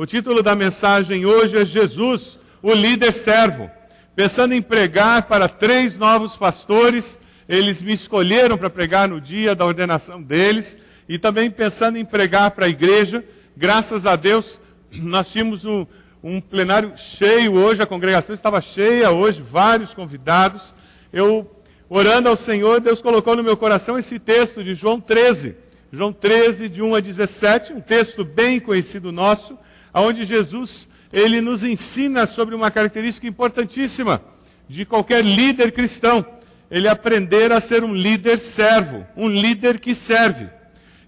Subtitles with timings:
[0.00, 3.70] O título da mensagem hoje é Jesus, o líder servo.
[4.16, 9.66] Pensando em pregar para três novos pastores, eles me escolheram para pregar no dia da
[9.66, 13.22] ordenação deles, e também pensando em pregar para a igreja,
[13.54, 14.58] graças a Deus,
[14.90, 15.84] nós tínhamos um,
[16.24, 20.74] um plenário cheio hoje, a congregação estava cheia hoje, vários convidados.
[21.12, 21.46] Eu,
[21.90, 25.56] orando ao Senhor, Deus colocou no meu coração esse texto de João 13.
[25.92, 29.58] João 13, de 1 a 17, um texto bem conhecido nosso,
[29.94, 34.22] onde Jesus ele nos ensina sobre uma característica importantíssima
[34.68, 36.24] de qualquer líder cristão.
[36.70, 40.48] Ele aprender a ser um líder servo, um líder que serve.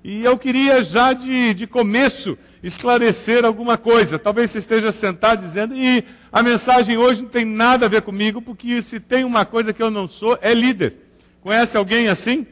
[0.04, 4.18] E eu queria já de, de começo esclarecer alguma coisa.
[4.18, 8.42] Talvez você esteja sentado dizendo, e a mensagem hoje não tem nada a ver comigo,
[8.42, 10.96] porque se tem uma coisa que eu não sou, é líder.
[11.40, 12.44] Conhece alguém assim?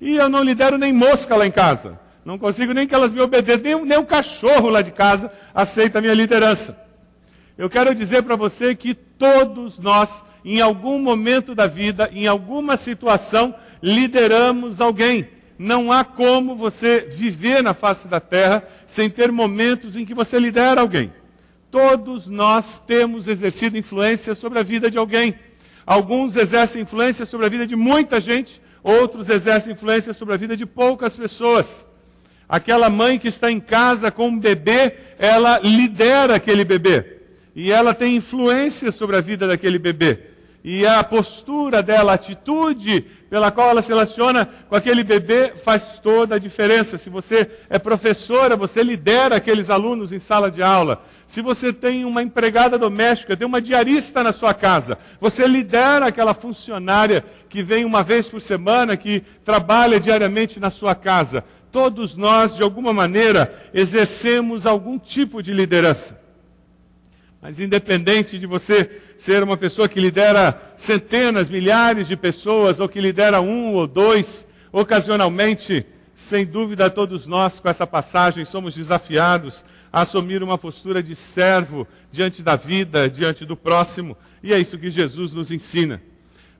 [0.00, 2.00] E eu não lidero nem mosca lá em casa.
[2.24, 5.98] Não consigo nem que elas me obedeçam, nem, nem o cachorro lá de casa aceita
[5.98, 6.78] a minha liderança.
[7.56, 12.76] Eu quero dizer para você que todos nós, em algum momento da vida, em alguma
[12.76, 15.28] situação, lideramos alguém.
[15.58, 20.38] Não há como você viver na face da terra sem ter momentos em que você
[20.38, 21.12] lidera alguém.
[21.70, 25.34] Todos nós temos exercido influência sobre a vida de alguém.
[25.86, 30.56] Alguns exercem influência sobre a vida de muita gente, outros exercem influência sobre a vida
[30.56, 31.86] de poucas pessoas.
[32.54, 37.16] Aquela mãe que está em casa com um bebê, ela lidera aquele bebê.
[37.52, 40.20] E ela tem influência sobre a vida daquele bebê.
[40.62, 45.98] E a postura dela, a atitude pela qual ela se relaciona com aquele bebê faz
[46.00, 46.96] toda a diferença.
[46.96, 51.04] Se você é professora, você lidera aqueles alunos em sala de aula.
[51.26, 56.34] Se você tem uma empregada doméstica, tem uma diarista na sua casa, você lidera aquela
[56.34, 61.44] funcionária que vem uma vez por semana, que trabalha diariamente na sua casa.
[61.72, 66.20] Todos nós, de alguma maneira, exercemos algum tipo de liderança.
[67.40, 73.00] Mas independente de você ser uma pessoa que lidera centenas, milhares de pessoas, ou que
[73.00, 80.02] lidera um ou dois, ocasionalmente, sem dúvida todos nós com essa passagem somos desafiados a
[80.02, 84.90] assumir uma postura de servo diante da vida, diante do próximo, e é isso que
[84.90, 86.02] Jesus nos ensina.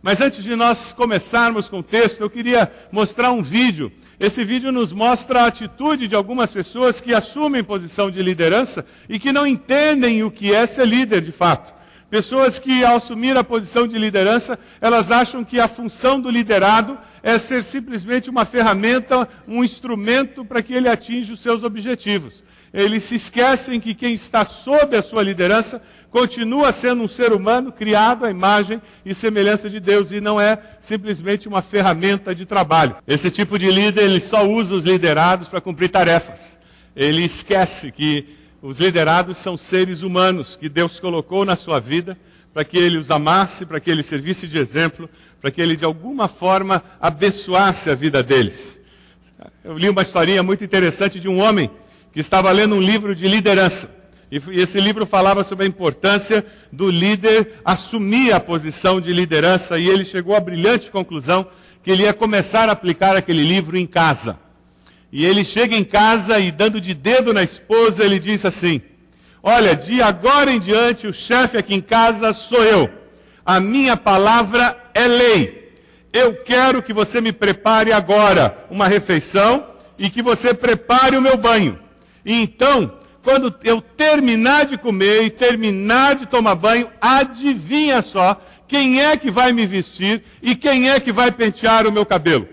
[0.01, 4.71] Mas antes de nós começarmos com o texto, eu queria mostrar um vídeo esse vídeo
[4.71, 9.47] nos mostra a atitude de algumas pessoas que assumem posição de liderança e que não
[9.47, 11.75] entendem o que é ser líder de fato.
[12.09, 16.97] Pessoas que, ao assumir a posição de liderança, elas acham que a função do liderado
[17.25, 22.45] é ser simplesmente uma ferramenta, um instrumento para que ele atinja os seus objetivos.
[22.75, 25.81] Eles se esquecem que quem está sob a sua liderança
[26.11, 30.59] continua sendo um ser humano criado à imagem e semelhança de Deus e não é
[30.81, 32.97] simplesmente uma ferramenta de trabalho.
[33.07, 36.59] Esse tipo de líder, ele só usa os liderados para cumprir tarefas.
[36.97, 42.19] Ele esquece que os liderados são seres humanos que Deus colocou na sua vida
[42.53, 45.09] para que ele os amasse, para que ele servisse de exemplo,
[45.41, 48.81] para que ele de alguma forma abençoasse a vida deles.
[49.63, 51.71] Eu li uma historinha muito interessante de um homem
[52.15, 53.91] que estava lendo um livro de liderança.
[54.31, 59.89] E esse livro falava sobre a importância do líder assumir a posição de liderança, e
[59.89, 61.45] ele chegou à brilhante conclusão
[61.83, 64.39] que ele ia começar a aplicar aquele livro em casa.
[65.13, 68.81] E ele chega em casa e, dando de dedo na esposa, ele diz assim:
[69.43, 72.89] Olha, de agora em diante, o chefe aqui em casa sou eu.
[73.45, 75.73] A minha palavra é lei.
[76.13, 79.67] Eu quero que você me prepare agora uma refeição
[79.99, 81.84] e que você prepare o meu banho.
[82.25, 89.03] E então, quando eu terminar de comer e terminar de tomar banho, adivinha só quem
[89.03, 92.49] é que vai me vestir e quem é que vai pentear o meu cabelo.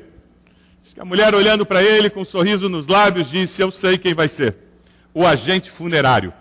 [1.00, 4.30] A mulher olhando para ele com um sorriso nos lábios disse: Eu sei quem vai
[4.30, 4.56] ser.
[5.14, 6.32] O agente funerário.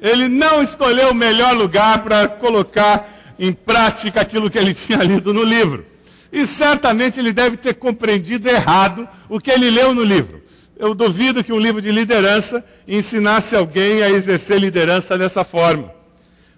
[0.00, 5.34] Ele não escolheu o melhor lugar para colocar em prática aquilo que ele tinha lido
[5.34, 5.84] no livro.
[6.32, 10.42] E certamente ele deve ter compreendido errado o que ele leu no livro.
[10.78, 15.94] Eu duvido que um livro de liderança ensinasse alguém a exercer liderança dessa forma.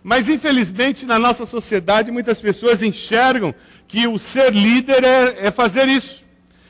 [0.02, 3.54] Mas, infelizmente, na nossa sociedade, muitas pessoas enxergam
[3.86, 6.22] que o ser líder é, é fazer isso.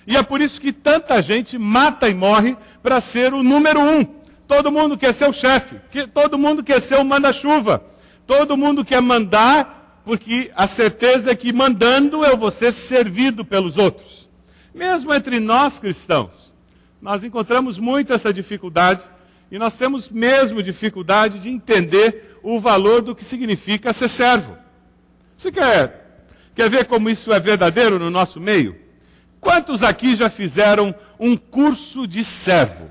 [0.06, 4.04] E é por isso que tanta gente mata e morre para ser o número um.
[4.46, 5.76] Todo mundo quer ser o chefe,
[6.14, 7.84] todo mundo quer ser o manda-chuva,
[8.26, 9.77] todo mundo quer mandar,
[10.08, 14.26] porque a certeza é que mandando eu vou ser servido pelos outros.
[14.74, 16.54] Mesmo entre nós cristãos,
[16.98, 19.02] nós encontramos muito essa dificuldade
[19.50, 24.56] e nós temos mesmo dificuldade de entender o valor do que significa ser servo.
[25.36, 26.24] Você quer,
[26.54, 28.78] quer ver como isso é verdadeiro no nosso meio?
[29.38, 32.90] Quantos aqui já fizeram um curso de servo?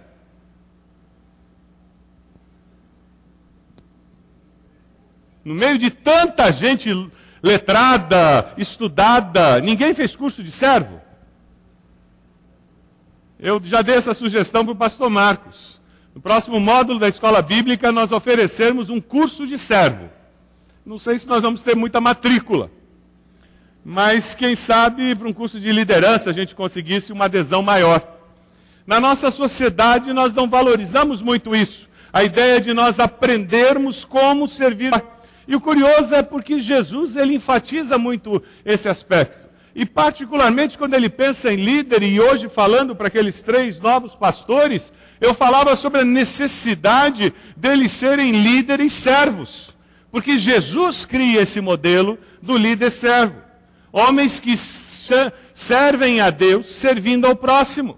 [5.47, 6.91] No meio de tanta gente
[7.41, 10.99] letrada, estudada, ninguém fez curso de servo.
[13.39, 15.79] Eu já dei essa sugestão para o pastor Marcos.
[16.13, 20.09] No próximo módulo da escola bíblica, nós oferecermos um curso de servo.
[20.85, 22.69] Não sei se nós vamos ter muita matrícula.
[23.85, 28.05] Mas quem sabe para um curso de liderança a gente conseguisse uma adesão maior.
[28.85, 31.87] Na nossa sociedade nós não valorizamos muito isso.
[32.11, 34.91] A ideia de nós aprendermos como servir.
[35.47, 39.47] E o curioso é porque Jesus ele enfatiza muito esse aspecto.
[39.73, 44.91] E particularmente quando ele pensa em líder, e hoje falando para aqueles três novos pastores,
[45.21, 49.75] eu falava sobre a necessidade deles serem líderes servos.
[50.11, 53.35] Porque Jesus cria esse modelo do líder servo.
[53.91, 54.57] Homens que
[55.53, 57.97] servem a Deus servindo ao próximo.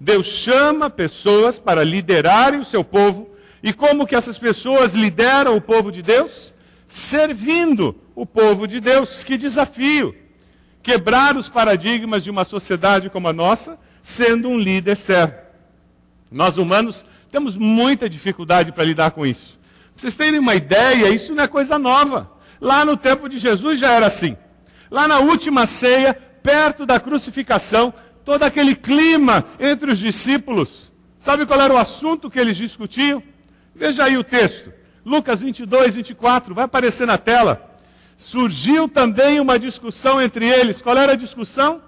[0.00, 3.28] Deus chama pessoas para liderarem o seu povo.
[3.62, 6.54] E como que essas pessoas lideram o povo de Deus?
[6.90, 9.24] Servindo o povo de Deus.
[9.24, 10.14] Que desafio!
[10.82, 15.34] quebrar os paradigmas de uma sociedade como a nossa, sendo um líder servo.
[16.30, 19.58] Nós humanos temos muita dificuldade para lidar com isso.
[19.94, 22.30] Pra vocês terem uma ideia, isso não é coisa nova.
[22.60, 24.36] Lá no tempo de Jesus já era assim.
[24.90, 27.92] Lá na última ceia, perto da crucificação,
[28.24, 30.90] todo aquele clima entre os discípulos.
[31.18, 33.22] Sabe qual era o assunto que eles discutiam?
[33.74, 34.72] Veja aí o texto.
[35.04, 37.70] Lucas 22, 24, vai aparecer na tela
[38.20, 40.82] surgiu também uma discussão entre eles.
[40.82, 41.80] Qual era a discussão?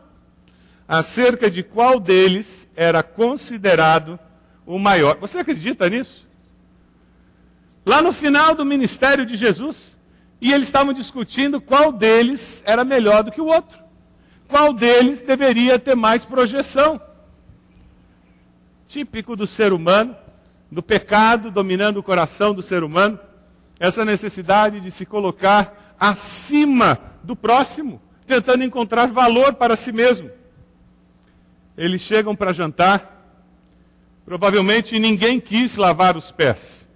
[0.89, 4.19] Acerca de qual deles era considerado
[4.65, 5.19] o maior.
[5.19, 6.27] Você acredita nisso?
[7.85, 9.99] Lá no final do ministério de Jesus,
[10.41, 13.79] e eles estavam discutindo qual deles era melhor do que o outro.
[14.49, 17.01] Qual deles deveria ter mais projeção.
[18.87, 20.17] Típico do ser humano,
[20.73, 23.21] do pecado dominando o coração do ser humano,
[23.79, 30.31] essa necessidade de se colocar acima do próximo, tentando encontrar valor para si mesmo.
[31.77, 33.23] Eles chegam para jantar,
[34.25, 36.89] provavelmente ninguém quis lavar os pés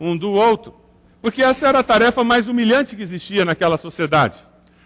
[0.00, 0.74] um do outro,
[1.22, 4.38] porque essa era a tarefa mais humilhante que existia naquela sociedade.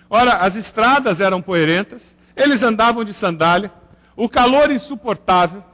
[0.08, 3.72] Ora, as estradas eram poeirentas, eles andavam de sandália,
[4.14, 5.64] o calor insuportável.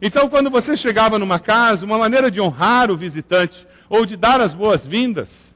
[0.00, 4.40] Então, quando você chegava numa casa, uma maneira de honrar o visitante ou de dar
[4.40, 5.54] as boas-vindas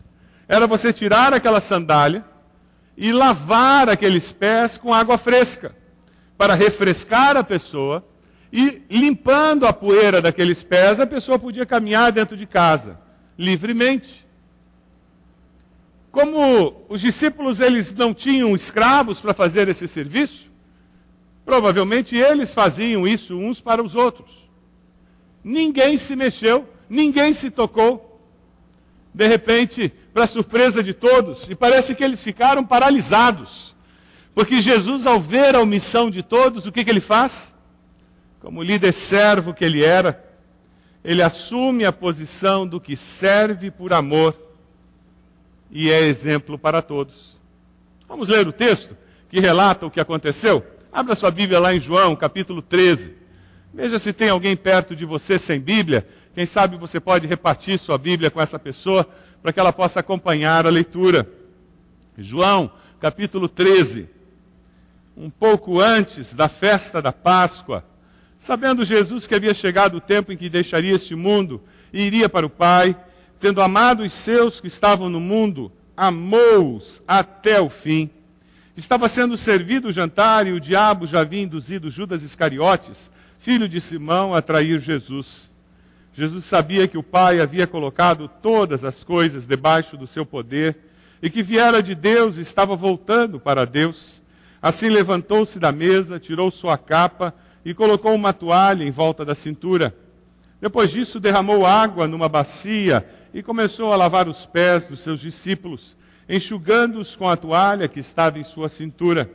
[0.48, 2.24] era você tirar aquela sandália
[2.96, 5.74] e lavar aqueles pés com água fresca,
[6.36, 8.04] para refrescar a pessoa
[8.52, 13.00] e limpando a poeira daqueles pés, a pessoa podia caminhar dentro de casa
[13.38, 14.26] livremente.
[16.10, 20.51] Como os discípulos eles não tinham escravos para fazer esse serviço,
[21.44, 24.48] provavelmente eles faziam isso uns para os outros.
[25.42, 28.20] Ninguém se mexeu, ninguém se tocou.
[29.14, 33.74] De repente, para surpresa de todos, e parece que eles ficaram paralisados.
[34.34, 37.54] Porque Jesus, ao ver a omissão de todos, o que, que ele faz?
[38.40, 40.24] Como líder servo que ele era,
[41.04, 44.36] ele assume a posição do que serve por amor
[45.70, 47.40] e é exemplo para todos.
[48.06, 48.96] Vamos ler o texto
[49.28, 50.64] que relata o que aconteceu?
[50.92, 53.14] Abra sua Bíblia lá em João, capítulo 13.
[53.72, 56.06] Veja se tem alguém perto de você sem Bíblia.
[56.34, 59.08] Quem sabe você pode repartir sua Bíblia com essa pessoa
[59.42, 61.26] para que ela possa acompanhar a leitura.
[62.18, 62.70] João,
[63.00, 64.06] capítulo 13.
[65.16, 67.82] Um pouco antes da festa da Páscoa,
[68.36, 72.44] sabendo Jesus que havia chegado o tempo em que deixaria este mundo e iria para
[72.44, 72.94] o Pai,
[73.40, 78.10] tendo amado os seus que estavam no mundo, amou-os até o fim.
[78.74, 83.78] Estava sendo servido o jantar e o diabo já havia induzido Judas Iscariotes, filho de
[83.82, 85.50] Simão, a trair Jesus.
[86.14, 90.76] Jesus sabia que o Pai havia colocado todas as coisas debaixo do seu poder
[91.22, 94.22] e que viera de Deus e estava voltando para Deus.
[94.60, 99.94] Assim levantou-se da mesa, tirou sua capa e colocou uma toalha em volta da cintura.
[100.62, 105.94] Depois disso, derramou água numa bacia e começou a lavar os pés dos seus discípulos,
[106.32, 109.30] enxugando-os com a toalha que estava em sua cintura.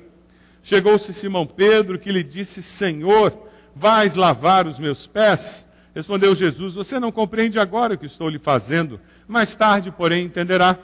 [0.63, 3.37] Chegou-se Simão Pedro, que lhe disse: Senhor,
[3.75, 5.67] vais lavar os meus pés?
[5.93, 10.75] Respondeu Jesus: Você não compreende agora o que estou lhe fazendo, mais tarde, porém, entenderá.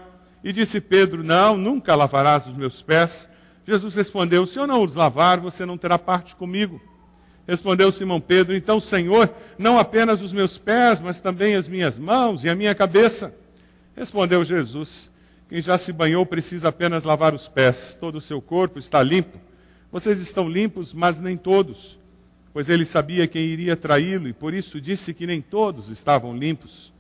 [0.43, 3.27] E disse Pedro: Não, nunca lavarás os meus pés.
[3.65, 6.79] Jesus respondeu: Se eu não os lavar, você não terá parte comigo.
[7.47, 12.43] Respondeu Simão Pedro: Então, Senhor, não apenas os meus pés, mas também as minhas mãos
[12.43, 13.33] e a minha cabeça.
[13.95, 15.11] Respondeu Jesus:
[15.53, 19.39] Quem já se banhou precisa apenas lavar os pés, todo o seu corpo está limpo.
[19.91, 21.99] Vocês estão limpos, mas nem todos
[22.53, 26.93] pois ele sabia quem iria traí-lo e por isso disse que nem todos estavam limpos.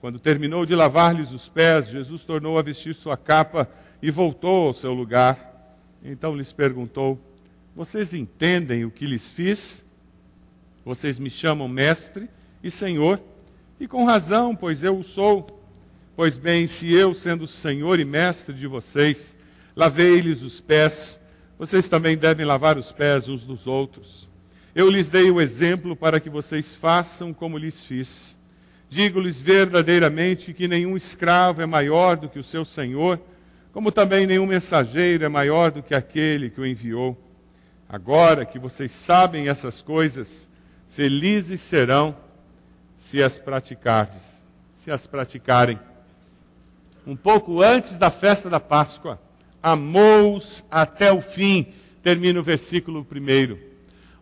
[0.00, 3.68] Quando terminou de lavar-lhes os pés, Jesus tornou a vestir sua capa
[4.00, 5.76] e voltou ao seu lugar.
[6.04, 7.18] Então lhes perguntou:
[7.74, 9.84] Vocês entendem o que lhes fiz?
[10.84, 12.28] Vocês me chamam mestre
[12.62, 13.20] e senhor,
[13.78, 15.61] e com razão, pois eu o sou.
[16.22, 19.34] Pois bem, se eu, sendo senhor e mestre de vocês,
[19.74, 21.18] lavei-lhes os pés,
[21.58, 24.30] vocês também devem lavar os pés uns dos outros.
[24.72, 28.38] Eu lhes dei o exemplo para que vocês façam como lhes fiz.
[28.88, 33.20] Digo-lhes verdadeiramente que nenhum escravo é maior do que o seu senhor,
[33.72, 37.20] como também nenhum mensageiro é maior do que aquele que o enviou.
[37.88, 40.48] Agora que vocês sabem essas coisas,
[40.88, 42.16] felizes serão
[42.96, 44.40] se as praticardes,
[44.76, 45.80] se as praticarem.
[47.06, 49.20] Um pouco antes da festa da Páscoa,
[49.62, 51.66] amou-os até o fim,
[52.02, 53.58] termina o versículo primeiro.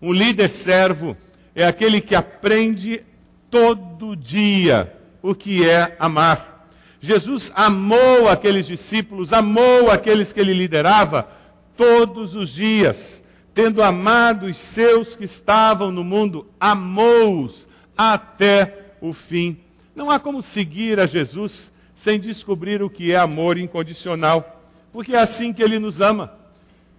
[0.00, 1.16] Um líder servo
[1.54, 3.04] é aquele que aprende
[3.50, 6.68] todo dia o que é amar.
[7.00, 11.28] Jesus amou aqueles discípulos, amou aqueles que ele liderava
[11.76, 13.22] todos os dias,
[13.54, 19.58] tendo amado os seus que estavam no mundo, amou-os até o fim.
[19.94, 25.18] Não há como seguir a Jesus sem descobrir o que é amor incondicional, porque é
[25.18, 26.32] assim que ele nos ama.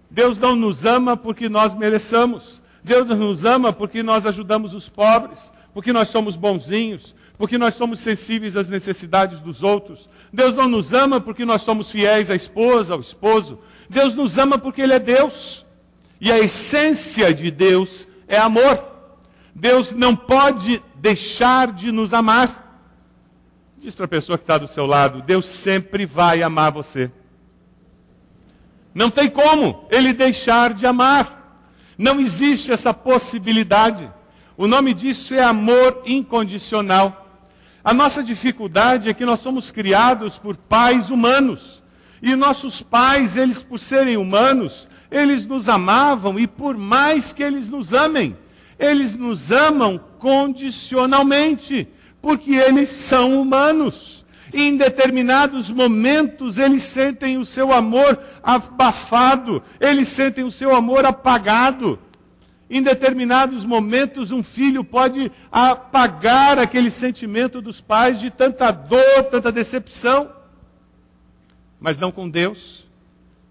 [0.08, 2.62] Deus não nos ama porque nós mereçamos.
[2.84, 8.00] Deus nos ama porque nós ajudamos os pobres porque nós somos bonzinhos, porque nós somos
[8.00, 10.08] sensíveis às necessidades dos outros.
[10.32, 13.58] Deus não nos ama porque nós somos fiéis à esposa, ao esposo.
[13.88, 15.66] Deus nos ama porque Ele é Deus.
[16.20, 18.84] E a essência de Deus é amor.
[19.54, 22.71] Deus não pode deixar de nos amar.
[23.82, 27.10] Diz para a pessoa que está do seu lado: Deus sempre vai amar você.
[28.94, 31.58] Não tem como Ele deixar de amar.
[31.98, 34.08] Não existe essa possibilidade.
[34.56, 37.42] O nome disso é amor incondicional.
[37.82, 41.82] A nossa dificuldade é que nós somos criados por pais humanos.
[42.22, 47.68] E nossos pais, eles por serem humanos, eles nos amavam e por mais que eles
[47.68, 48.38] nos amem,
[48.78, 51.88] eles nos amam condicionalmente,
[52.22, 54.24] porque eles são humanos.
[54.54, 61.04] E em determinados momentos eles sentem o seu amor abafado, eles sentem o seu amor
[61.04, 61.98] apagado.
[62.70, 69.52] Em determinados momentos, um filho pode apagar aquele sentimento dos pais de tanta dor, tanta
[69.52, 70.30] decepção.
[71.78, 72.86] Mas não com Deus,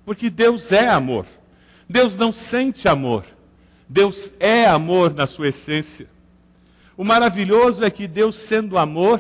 [0.06, 1.28] porque Deus é amor.
[1.88, 3.24] Deus não sente amor.
[3.88, 6.08] Deus é amor na sua essência.
[7.02, 9.20] O maravilhoso é que Deus, sendo amor,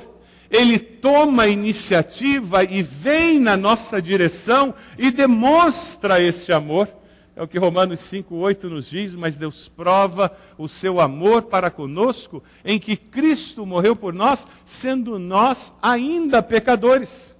[0.51, 6.87] ele toma a iniciativa e vem na nossa direção e demonstra esse amor.
[7.35, 12.43] É o que Romanos 5,8 nos diz, mas Deus prova o seu amor para conosco
[12.63, 17.35] em que Cristo morreu por nós, sendo nós ainda pecadores.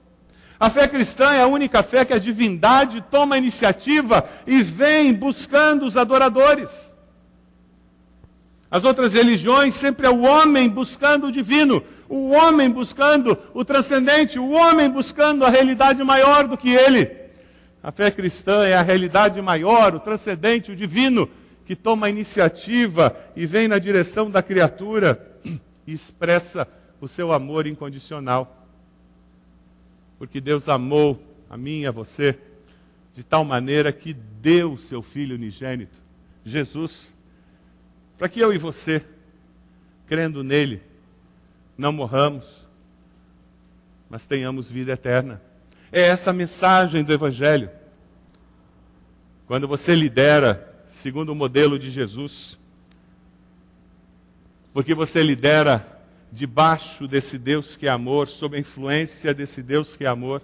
[0.59, 5.13] A fé cristã é a única fé que a divindade toma a iniciativa e vem
[5.13, 6.90] buscando os adoradores.
[8.71, 14.39] As outras religiões sempre é o homem buscando o divino, o homem buscando o transcendente,
[14.39, 17.11] o homem buscando a realidade maior do que ele.
[17.83, 21.29] A fé cristã é a realidade maior, o transcendente, o divino,
[21.65, 25.37] que toma a iniciativa e vem na direção da criatura
[25.85, 26.65] e expressa
[27.01, 28.69] o seu amor incondicional.
[30.17, 32.39] Porque Deus amou a mim e a você
[33.11, 35.99] de tal maneira que deu seu Filho unigênito,
[36.45, 37.13] Jesus,
[38.21, 39.03] para que eu e você,
[40.05, 40.79] crendo nele,
[41.75, 42.69] não morramos,
[44.07, 45.41] mas tenhamos vida eterna.
[45.91, 47.71] É essa a mensagem do Evangelho.
[49.47, 52.59] Quando você lidera segundo o modelo de Jesus,
[54.71, 60.05] porque você lidera debaixo desse Deus que é amor, sob a influência desse Deus que
[60.05, 60.43] é amor,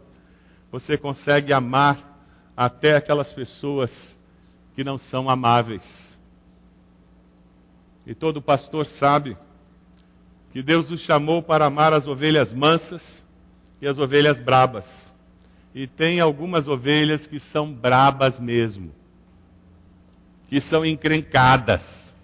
[0.72, 2.26] você consegue amar
[2.58, 4.18] até aquelas pessoas
[4.74, 6.17] que não são amáveis.
[8.08, 9.38] E todo pastor sabe
[10.52, 13.24] que Deus nos chamou para amar as ovelhas mansas
[13.80, 15.14] e as ovelhas brabas
[15.80, 18.92] e tem algumas ovelhas que são brabas mesmo,
[20.50, 22.16] que são encrencadas.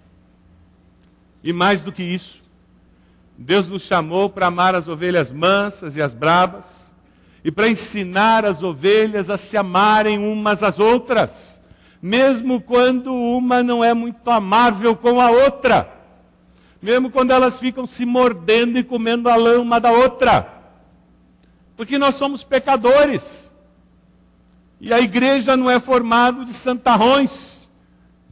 [1.40, 2.42] E mais do que isso,
[3.38, 6.92] Deus nos chamou para amar as ovelhas mansas e as brabas,
[7.44, 11.53] e para ensinar as ovelhas a se amarem umas às outras,
[12.04, 15.88] mesmo quando uma não é muito amável com a outra,
[16.82, 20.46] mesmo quando elas ficam se mordendo e comendo a lama da outra.
[21.74, 23.54] Porque nós somos pecadores.
[24.78, 27.70] E a igreja não é formada de santarrões.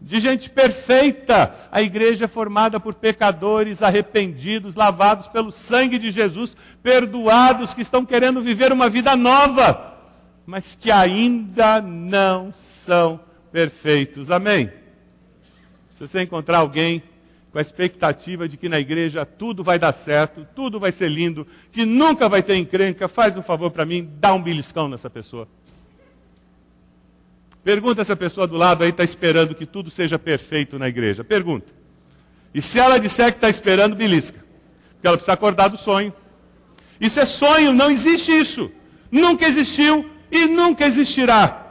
[0.03, 1.55] de gente perfeita.
[1.73, 8.05] A igreja é formada por pecadores arrependidos, lavados pelo sangue de Jesus, perdoados, que estão
[8.05, 9.95] querendo viver uma vida nova,
[10.45, 14.31] mas que ainda não são perfeitos.
[14.31, 14.73] Amém?
[15.95, 17.03] Se você encontrar alguém
[17.53, 21.47] com a expectativa de que na igreja tudo vai dar certo, tudo vai ser lindo,
[21.71, 25.47] que nunca vai ter encrenca, faz um favor para mim, dá um beliscão nessa pessoa.
[27.63, 31.23] Pergunta se a pessoa do lado aí está esperando que tudo seja perfeito na igreja.
[31.23, 31.73] Pergunta.
[32.53, 34.45] E se ela disser que está esperando, belisca.
[34.95, 36.13] Porque ela precisa acordar do sonho.
[37.01, 38.71] Isso é sonho, não existe isso.
[39.11, 41.62] Nunca existiu e nunca existirá.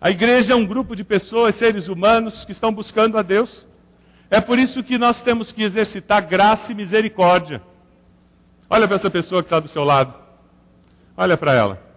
[0.00, 3.66] A igreja é um grupo de pessoas, seres humanos, que estão buscando a Deus.
[4.30, 7.62] É por isso que nós temos que exercitar graça e misericórdia.
[8.70, 10.14] Olha para essa pessoa que está do seu lado.
[11.16, 11.88] Olha para ela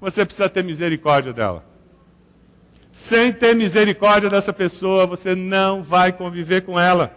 [0.00, 1.64] você precisa ter misericórdia dela.
[2.92, 7.14] Sem ter misericórdia dessa pessoa, você não vai conviver com ela.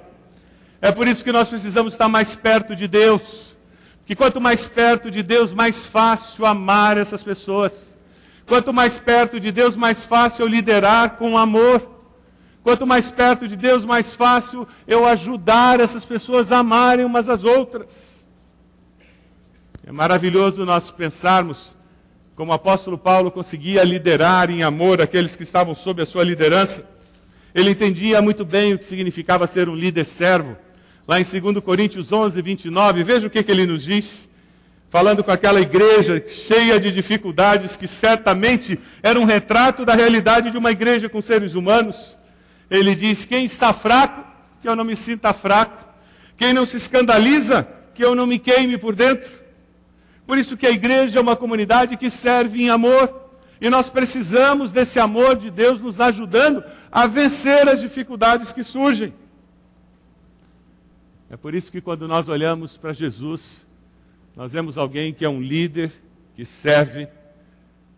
[0.81, 3.57] É por isso que nós precisamos estar mais perto de Deus.
[4.05, 7.88] Que quanto mais perto de Deus, mais fácil amar essas pessoas.
[8.49, 11.87] Quanto mais perto de Deus, mais fácil eu liderar com amor.
[12.63, 17.43] Quanto mais perto de Deus, mais fácil eu ajudar essas pessoas a amarem umas às
[17.43, 18.27] outras.
[19.85, 21.77] É maravilhoso nós pensarmos
[22.35, 26.83] como o apóstolo Paulo conseguia liderar em amor aqueles que estavam sob a sua liderança.
[27.53, 30.57] Ele entendia muito bem o que significava ser um líder servo.
[31.07, 34.27] Lá em 2 Coríntios 11, 29, veja o que, que ele nos diz.
[34.89, 40.57] Falando com aquela igreja cheia de dificuldades, que certamente era um retrato da realidade de
[40.57, 42.17] uma igreja com seres humanos.
[42.71, 44.23] Ele diz: Quem está fraco,
[44.61, 45.87] que eu não me sinta fraco.
[46.35, 49.29] Quem não se escandaliza, que eu não me queime por dentro.
[50.25, 53.29] Por isso que a igreja é uma comunidade que serve em amor.
[53.61, 59.13] E nós precisamos desse amor de Deus nos ajudando a vencer as dificuldades que surgem.
[61.29, 63.67] É por isso que quando nós olhamos para Jesus,
[64.35, 65.91] nós vemos alguém que é um líder,
[66.35, 67.07] que serve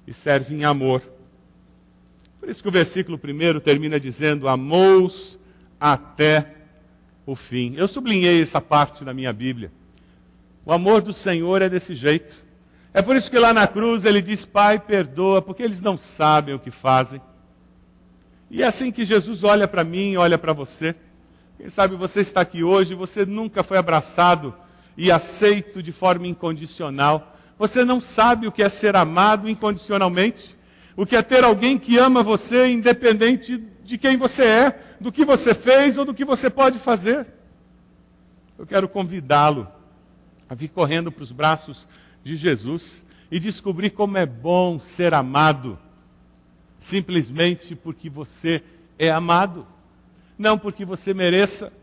[0.08, 1.01] e serve em amor.
[2.39, 5.38] Por isso que o versículo primeiro termina dizendo: Amou-os
[5.79, 6.51] até
[7.25, 7.75] o fim.
[7.75, 9.71] Eu sublinhei essa parte na minha Bíblia.
[10.65, 12.34] O amor do Senhor é desse jeito.
[12.93, 16.56] É por isso que lá na cruz ele diz: Pai, perdoa, porque eles não sabem
[16.56, 17.21] o que fazem.
[18.49, 20.95] E é assim que Jesus olha para mim, olha para você.
[21.58, 24.53] Quem sabe você está aqui hoje, você nunca foi abraçado
[25.01, 27.35] e aceito de forma incondicional.
[27.57, 30.55] Você não sabe o que é ser amado incondicionalmente,
[30.95, 35.25] o que é ter alguém que ama você independente de quem você é, do que
[35.25, 37.25] você fez ou do que você pode fazer.
[38.59, 39.67] Eu quero convidá-lo
[40.47, 41.87] a vir correndo para os braços
[42.23, 45.79] de Jesus e descobrir como é bom ser amado,
[46.77, 48.61] simplesmente porque você
[48.99, 49.65] é amado,
[50.37, 51.73] não porque você mereça.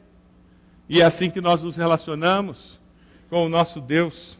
[0.88, 2.77] E é assim que nós nos relacionamos
[3.28, 4.38] com o nosso Deus.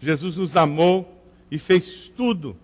[0.00, 2.56] Jesus nos amou e fez tudo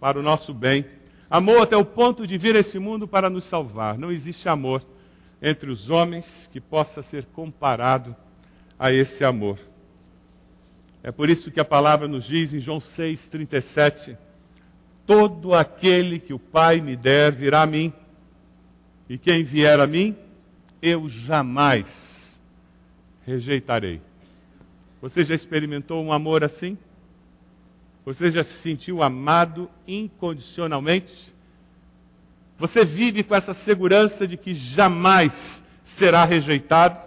[0.00, 0.84] para o nosso bem.
[1.30, 3.98] Amou até o ponto de vir a esse mundo para nos salvar.
[3.98, 4.84] Não existe amor
[5.40, 8.16] entre os homens que possa ser comparado
[8.78, 9.58] a esse amor.
[11.02, 14.16] É por isso que a palavra nos diz em João 6,37:
[15.06, 17.92] Todo aquele que o Pai me der virá a mim,
[19.08, 20.16] e quem vier a mim,
[20.80, 22.40] eu jamais
[23.26, 24.00] rejeitarei.
[25.04, 26.78] Você já experimentou um amor assim?
[28.06, 31.34] Você já se sentiu amado incondicionalmente?
[32.58, 36.98] Você vive com essa segurança de que jamais será rejeitado?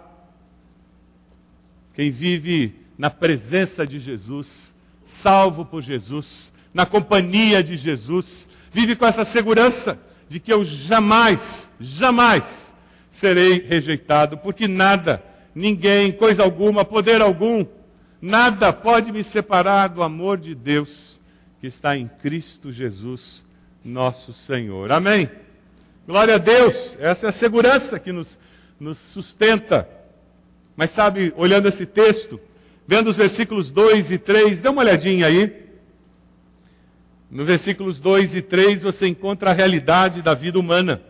[1.92, 9.06] Quem vive na presença de Jesus, salvo por Jesus, na companhia de Jesus, vive com
[9.06, 12.72] essa segurança de que eu jamais, jamais
[13.10, 15.20] serei rejeitado, porque nada,
[15.52, 17.66] ninguém, coisa alguma, poder algum,
[18.20, 21.20] nada pode me separar do amor de Deus
[21.60, 23.44] que está em Cristo Jesus,
[23.84, 24.92] nosso Senhor.
[24.92, 25.30] Amém?
[26.06, 28.38] Glória a Deus, essa é a segurança que nos,
[28.78, 29.88] nos sustenta.
[30.76, 32.40] Mas sabe, olhando esse texto,
[32.90, 35.68] Vendo os versículos 2 e 3, dê uma olhadinha aí.
[37.30, 41.02] No versículos 2 e 3 você encontra a realidade da vida humana.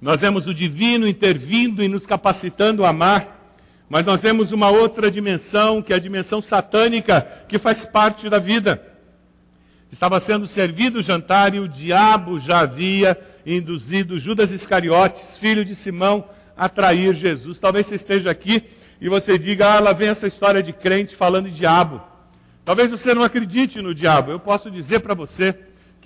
[0.00, 3.54] Nós vemos o divino intervindo e nos capacitando a amar,
[3.88, 8.38] mas nós vemos uma outra dimensão, que é a dimensão satânica, que faz parte da
[8.38, 8.82] vida.
[9.90, 15.74] Estava sendo servido o jantar e o diabo já havia induzido Judas Iscariotes, filho de
[15.74, 17.60] Simão, atrair Jesus.
[17.60, 18.64] Talvez você esteja aqui
[19.00, 22.02] e você diga: ah, lá vem essa história de crente falando de diabo.
[22.64, 24.32] Talvez você não acredite no diabo.
[24.32, 25.56] Eu posso dizer para você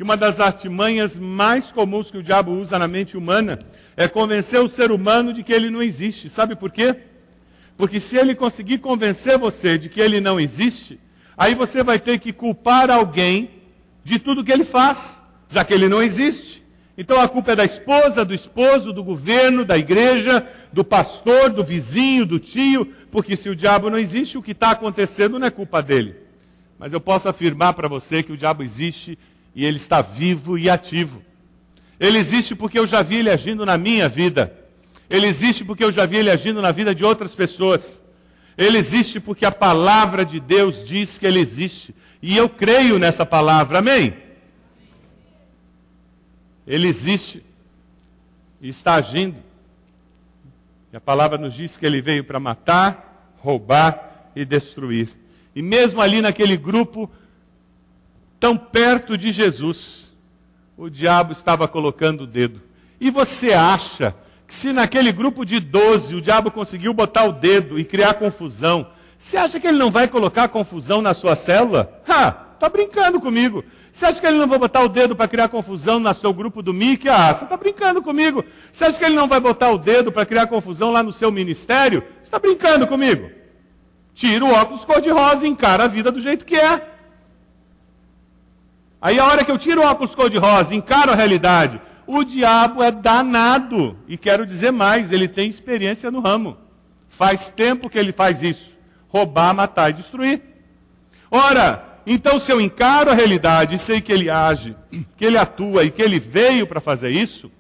[0.00, 3.58] que uma das artimanhas mais comuns que o diabo usa na mente humana
[3.94, 6.30] é convencer o ser humano de que ele não existe.
[6.30, 6.96] Sabe por quê?
[7.76, 10.98] Porque se ele conseguir convencer você de que ele não existe,
[11.36, 13.50] aí você vai ter que culpar alguém
[14.02, 16.64] de tudo que ele faz, já que ele não existe.
[16.96, 21.62] Então a culpa é da esposa, do esposo, do governo, da igreja, do pastor, do
[21.62, 25.50] vizinho, do tio, porque se o diabo não existe, o que está acontecendo não é
[25.50, 26.16] culpa dele.
[26.78, 29.18] Mas eu posso afirmar para você que o diabo existe
[29.54, 31.22] e ele está vivo e ativo.
[31.98, 34.56] Ele existe porque eu já vi ele agindo na minha vida.
[35.08, 38.00] Ele existe porque eu já vi ele agindo na vida de outras pessoas.
[38.56, 41.94] Ele existe porque a palavra de Deus diz que ele existe.
[42.22, 43.78] E eu creio nessa palavra.
[43.78, 44.14] Amém?
[46.66, 47.42] Ele existe
[48.60, 49.36] e está agindo.
[50.92, 55.08] E a palavra nos diz que ele veio para matar, roubar e destruir.
[55.54, 57.10] E mesmo ali naquele grupo,
[58.40, 60.16] tão perto de Jesus,
[60.76, 62.62] o diabo estava colocando o dedo.
[62.98, 64.14] E você acha
[64.46, 68.86] que se naquele grupo de 12 o diabo conseguiu botar o dedo e criar confusão,
[69.18, 72.00] você acha que ele não vai colocar confusão na sua célula?
[72.08, 73.62] Ha, tá brincando comigo.
[73.92, 76.62] Você acha que ele não vai botar o dedo para criar confusão no seu grupo
[76.62, 77.08] do MIC?
[77.08, 78.42] Ah, você está brincando comigo.
[78.72, 81.30] Você acha que ele não vai botar o dedo para criar confusão lá no seu
[81.30, 82.02] ministério?
[82.16, 83.30] Você está brincando comigo.
[84.14, 86.89] Tira o óculos cor-de-rosa e encara a vida do jeito que é.
[89.00, 92.90] Aí a hora que eu tiro o óculos cor-de-rosa encaro a realidade, o diabo é
[92.90, 93.96] danado.
[94.06, 96.56] E quero dizer mais, ele tem experiência no ramo.
[97.08, 98.76] Faz tempo que ele faz isso.
[99.08, 100.42] Roubar, matar e destruir.
[101.30, 104.76] Ora, então se eu encaro a realidade e sei que ele age,
[105.16, 107.50] que ele atua e que ele veio para fazer isso,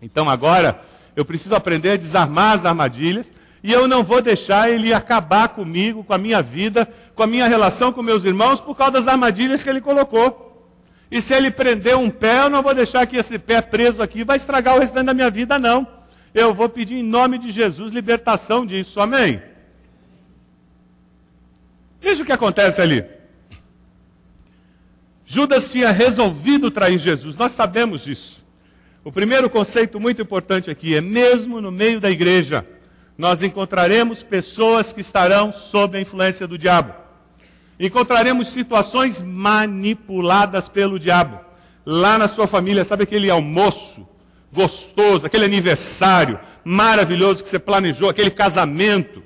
[0.00, 0.80] então agora
[1.14, 3.30] eu preciso aprender a desarmar as armadilhas
[3.62, 7.46] e eu não vou deixar ele acabar comigo, com a minha vida, com a minha
[7.46, 10.51] relação com meus irmãos, por causa das armadilhas que ele colocou.
[11.12, 14.24] E se ele prender um pé, eu não vou deixar que esse pé preso aqui
[14.24, 15.86] vai estragar o restante da minha vida, não.
[16.32, 18.98] Eu vou pedir em nome de Jesus libertação disso.
[18.98, 19.42] Amém?
[22.00, 23.04] Veja o que acontece ali.
[25.26, 28.42] Judas tinha resolvido trair Jesus, nós sabemos disso.
[29.04, 32.66] O primeiro conceito muito importante aqui é: mesmo no meio da igreja,
[33.18, 37.01] nós encontraremos pessoas que estarão sob a influência do diabo.
[37.78, 41.40] Encontraremos situações manipuladas pelo diabo.
[41.84, 44.06] Lá na sua família, sabe aquele almoço
[44.52, 49.22] gostoso, aquele aniversário maravilhoso que você planejou, aquele casamento?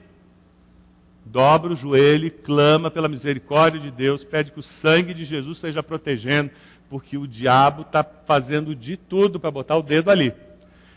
[1.24, 5.58] Dobra o joelho e clama pela misericórdia de Deus, pede que o sangue de Jesus
[5.58, 6.50] seja protegendo,
[6.88, 10.32] porque o diabo está fazendo de tudo para botar o dedo ali.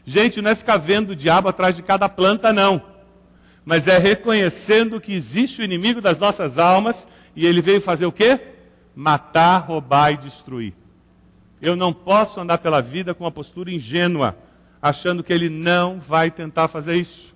[0.06, 2.82] Gente, não é ficar vendo o diabo atrás de cada planta, não.
[3.66, 8.12] Mas é reconhecendo que existe o inimigo das nossas almas e ele veio fazer o
[8.12, 8.40] quê?
[8.96, 10.74] Matar, roubar e destruir.
[11.62, 14.38] Eu não posso andar pela vida com uma postura ingênua,
[14.82, 17.36] achando que ele não vai tentar fazer isso.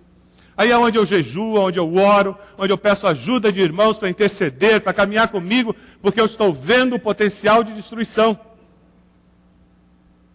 [0.56, 4.10] Aí é onde eu jejuo, onde eu oro, onde eu peço ajuda de irmãos para
[4.10, 8.40] interceder, para caminhar comigo, porque eu estou vendo o potencial de destruição.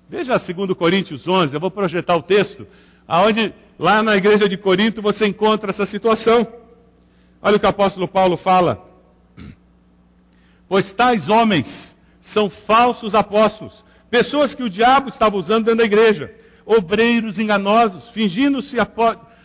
[0.08, 2.66] Veja 2 Coríntios 11, eu vou projetar o texto,
[3.06, 6.46] aonde lá na igreja de Corinto você encontra essa situação.
[7.40, 8.87] Olha o que o apóstolo Paulo fala.
[10.68, 16.34] Pois tais homens são falsos apóstolos, pessoas que o diabo estava usando dentro da igreja,
[16.66, 18.76] obreiros enganosos, fingindo-se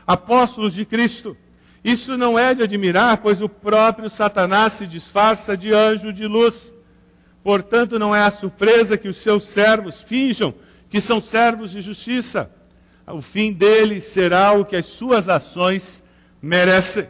[0.06, 1.38] apóstolos de Cristo.
[1.84, 6.74] Isso não é de admirar, pois o próprio Satanás se disfarça de anjo de luz.
[7.44, 10.54] Portanto, não é a surpresa que os seus servos finjam
[10.90, 12.50] que são servos de justiça.
[13.06, 16.02] O fim deles será o que as suas ações
[16.42, 17.08] merecem.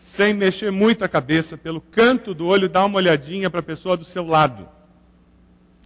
[0.00, 3.98] Sem mexer muito a cabeça, pelo canto do olho, dá uma olhadinha para a pessoa
[3.98, 4.66] do seu lado.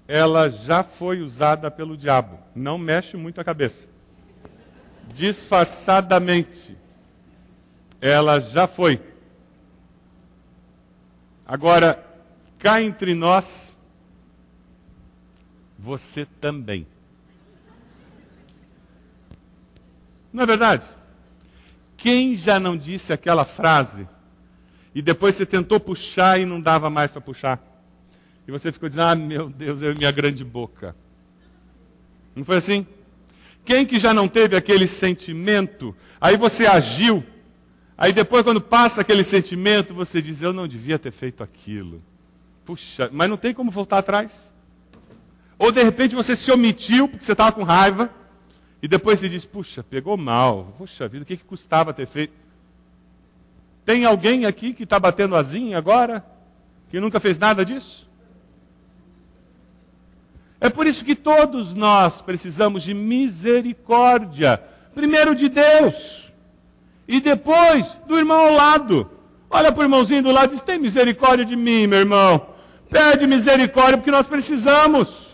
[0.07, 2.38] Ela já foi usada pelo diabo.
[2.55, 3.88] Não mexe muito a cabeça.
[5.12, 6.79] Disfarçadamente.
[8.00, 9.03] Ela já foi.
[11.44, 12.00] Agora,
[12.57, 13.77] cá entre nós,
[15.77, 16.87] você também.
[20.33, 20.87] Não é verdade?
[22.05, 24.07] Quem já não disse aquela frase
[24.95, 27.59] e depois você tentou puxar e não dava mais para puxar?
[28.47, 30.95] E você ficou dizendo: Ah, meu Deus, eu e minha grande boca.
[32.37, 32.87] Não foi assim?
[33.64, 35.97] Quem que já não teve aquele sentimento?
[36.21, 37.25] Aí você agiu.
[37.97, 42.03] Aí depois, quando passa aquele sentimento, você diz: Eu não devia ter feito aquilo.
[42.67, 44.53] Puxa, mas não tem como voltar atrás.
[45.59, 48.11] Ou de repente você se omitiu porque você estava com raiva.
[48.85, 50.75] E depois você diz, puxa, pegou mal.
[50.77, 52.35] Puxa vida, o que, que custava ter feito?
[53.83, 56.23] Tem alguém aqui que está batendo asinha agora?
[56.90, 58.07] que nunca fez nada disso?
[60.61, 64.62] É por isso que todos nós precisamos de misericórdia.
[64.94, 66.31] Primeiro de Deus,
[67.09, 69.11] e depois do irmão ao lado.
[69.49, 72.49] Olha para o irmãozinho do lado e diz: Tem misericórdia de mim, meu irmão.
[72.90, 75.34] Pede misericórdia porque nós precisamos.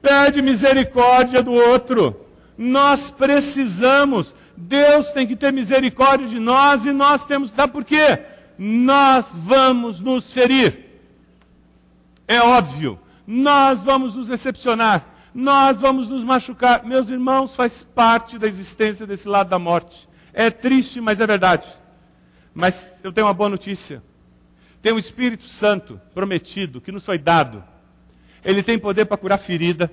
[0.00, 2.26] Pede misericórdia do outro.
[2.56, 4.34] Nós precisamos.
[4.56, 7.52] Deus tem que ter misericórdia de nós e nós temos.
[7.52, 8.20] Dá por quê?
[8.58, 10.86] Nós vamos nos ferir.
[12.26, 12.98] É óbvio.
[13.26, 15.06] Nós vamos nos decepcionar.
[15.34, 16.84] Nós vamos nos machucar.
[16.84, 20.08] Meus irmãos, faz parte da existência desse lado da morte.
[20.32, 21.66] É triste, mas é verdade.
[22.52, 24.02] Mas eu tenho uma boa notícia.
[24.82, 27.62] Tem o Espírito Santo prometido, que nos foi dado.
[28.44, 29.90] Ele tem poder para curar ferida.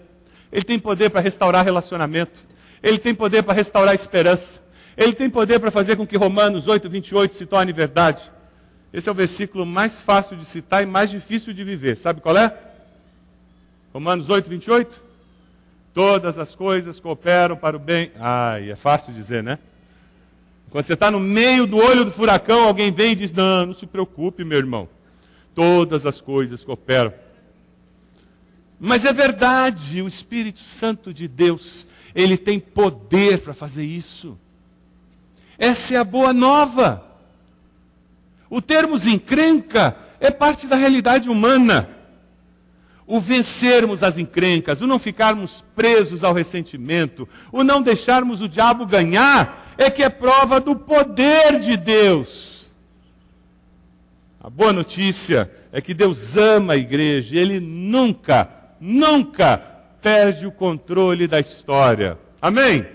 [0.52, 2.40] Ele tem poder para restaurar relacionamento.
[2.82, 4.62] Ele tem poder para restaurar esperança.
[4.98, 8.22] Ele tem poder para fazer com que Romanos 8, 28 se torne verdade.
[8.94, 11.98] Esse é o versículo mais fácil de citar e mais difícil de viver.
[11.98, 12.56] Sabe qual é?
[13.94, 15.04] Romanos 8, 28.
[15.94, 18.12] Todas as coisas cooperam para o bem.
[18.20, 19.60] Ai, é fácil dizer, né?
[20.70, 23.74] Quando você está no meio do olho do furacão, alguém vem e diz: Não, não
[23.74, 24.90] se preocupe, meu irmão.
[25.54, 27.14] Todas as coisas cooperam.
[28.80, 34.38] Mas é verdade, o Espírito Santo de Deus, ele tem poder para fazer isso.
[35.58, 37.04] Essa é a boa nova.
[38.50, 41.90] O termo encrenca é parte da realidade humana.
[43.08, 48.86] O vencermos as encrencas, o não ficarmos presos ao ressentimento, o não deixarmos o diabo
[48.86, 52.74] ganhar, é que é prova do poder de Deus.
[54.42, 59.58] A boa notícia é que Deus ama a igreja, ele nunca, nunca
[60.02, 62.18] perde o controle da história.
[62.42, 62.86] Amém?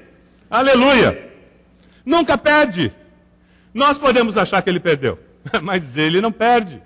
[0.51, 1.31] Aleluia!
[2.05, 2.93] Nunca perde.
[3.73, 5.19] Nós podemos achar que ele perdeu,
[5.63, 6.83] mas ele não perde.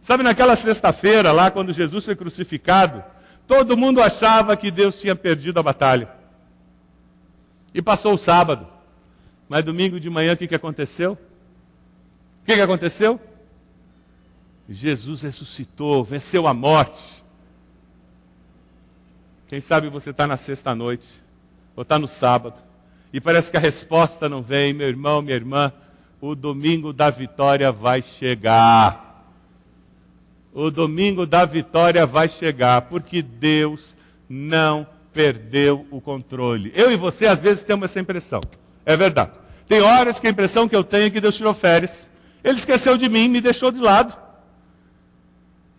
[0.00, 3.04] Sabe naquela sexta-feira, lá quando Jesus foi crucificado,
[3.46, 6.08] todo mundo achava que Deus tinha perdido a batalha.
[7.74, 8.66] E passou o sábado.
[9.48, 11.12] Mas domingo de manhã, o que, que aconteceu?
[12.42, 13.20] O que, que aconteceu?
[14.68, 17.19] Jesus ressuscitou, venceu a morte.
[19.50, 21.08] Quem sabe você está na sexta-noite,
[21.74, 22.54] ou está no sábado,
[23.12, 25.72] e parece que a resposta não vem, meu irmão, minha irmã.
[26.20, 29.26] O domingo da vitória vai chegar.
[30.54, 33.96] O domingo da vitória vai chegar, porque Deus
[34.28, 36.70] não perdeu o controle.
[36.72, 38.40] Eu e você às vezes temos essa impressão.
[38.86, 39.32] É verdade.
[39.66, 42.08] Tem horas que a impressão que eu tenho é que Deus tirou férias.
[42.44, 44.16] Ele esqueceu de mim, me deixou de lado.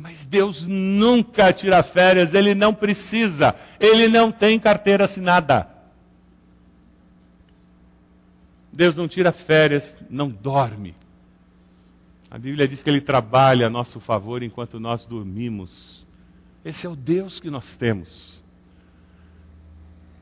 [0.02, 3.54] Mas Deus nunca tira férias, ele não precisa.
[3.80, 5.70] Ele não tem carteira assinada.
[8.74, 10.96] Deus não tira férias, não dorme.
[12.32, 16.08] A Bíblia diz que Ele trabalha a nosso favor enquanto nós dormimos.
[16.66, 18.44] Esse é o Deus que nós temos.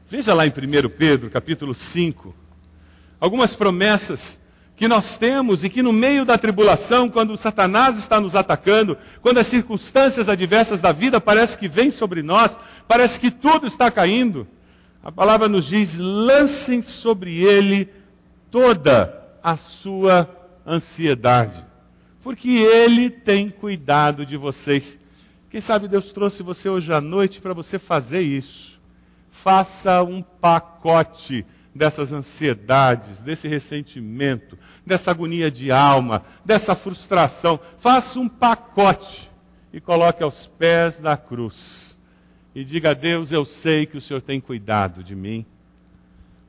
[0.09, 2.35] Veja lá em 1 Pedro, capítulo 5,
[3.17, 4.39] algumas promessas
[4.79, 9.37] que nós temos e que no meio da tribulação, quando Satanás está nos atacando, quando
[9.37, 14.47] as circunstâncias adversas da vida parece que vêm sobre nós, parece que tudo está caindo,
[15.03, 17.89] a palavra nos diz: lancem sobre ele
[18.49, 20.33] toda a sua
[20.65, 21.61] ansiedade,
[22.23, 24.97] porque Ele tem cuidado de vocês.
[25.49, 28.79] Quem sabe Deus trouxe você hoje à noite para você fazer isso.
[29.29, 31.45] Faça um pacote
[31.79, 37.57] dessas ansiedades, desse ressentimento, dessa agonia de alma, dessa frustração.
[37.79, 39.31] Faça um pacote
[39.71, 41.97] e coloque aos pés da cruz.
[42.53, 45.45] E diga a Deus: Eu sei que o Senhor tem cuidado de mim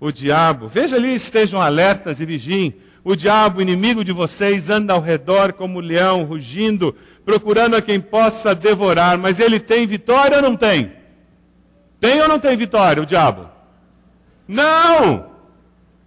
[0.01, 2.75] o diabo, veja ali, estejam alertas e vigiem.
[3.05, 8.01] O diabo, inimigo de vocês, anda ao redor como um leão, rugindo, procurando a quem
[8.01, 9.19] possa devorar.
[9.19, 10.93] Mas ele tem vitória ou não tem?
[12.01, 13.50] Tem ou não tem vitória, o diabo?
[14.51, 15.31] Não!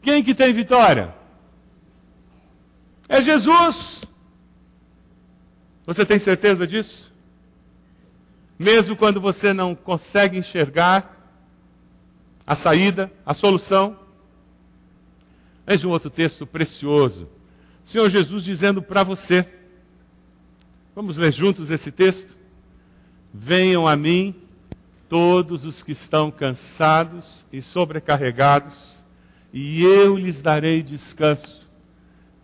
[0.01, 1.15] Quem que tem vitória?
[3.07, 4.03] É Jesus.
[5.85, 7.13] Você tem certeza disso?
[8.59, 11.09] Mesmo quando você não consegue enxergar,
[12.45, 13.97] a saída, a solução.
[15.65, 17.29] Veja um outro texto precioso.
[17.81, 19.47] Senhor Jesus dizendo para você.
[20.93, 22.37] Vamos ler juntos esse texto?
[23.33, 24.42] Venham a mim
[25.13, 29.05] todos os que estão cansados e sobrecarregados,
[29.53, 31.69] e eu lhes darei descanso.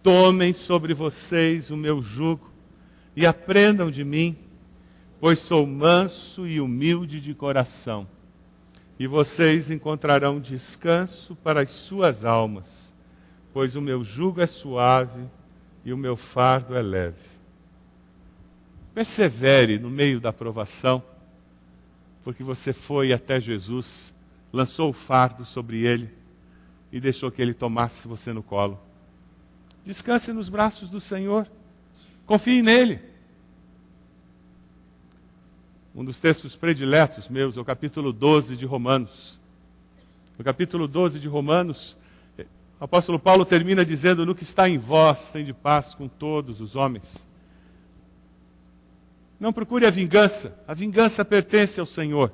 [0.03, 2.51] Tomem sobre vocês o meu jugo
[3.15, 4.37] e aprendam de mim,
[5.19, 8.07] pois sou manso e humilde de coração
[8.99, 12.93] e vocês encontrarão descanso para as suas almas,
[13.51, 15.23] pois o meu jugo é suave
[15.83, 17.17] e o meu fardo é leve.
[18.93, 21.01] Persevere no meio da provação,
[22.23, 24.13] porque você foi até Jesus,
[24.51, 26.09] lançou o fardo sobre ele
[26.91, 28.79] e deixou que ele tomasse você no colo.
[29.83, 31.49] Descanse nos braços do Senhor,
[32.25, 32.99] confie nele.
[35.95, 39.39] Um dos textos prediletos meus é o capítulo 12 de Romanos.
[40.37, 41.97] No capítulo 12 de Romanos,
[42.79, 46.61] o apóstolo Paulo termina dizendo: No que está em vós, tem de paz com todos
[46.61, 47.27] os homens.
[49.39, 52.31] Não procure a vingança, a vingança pertence ao Senhor.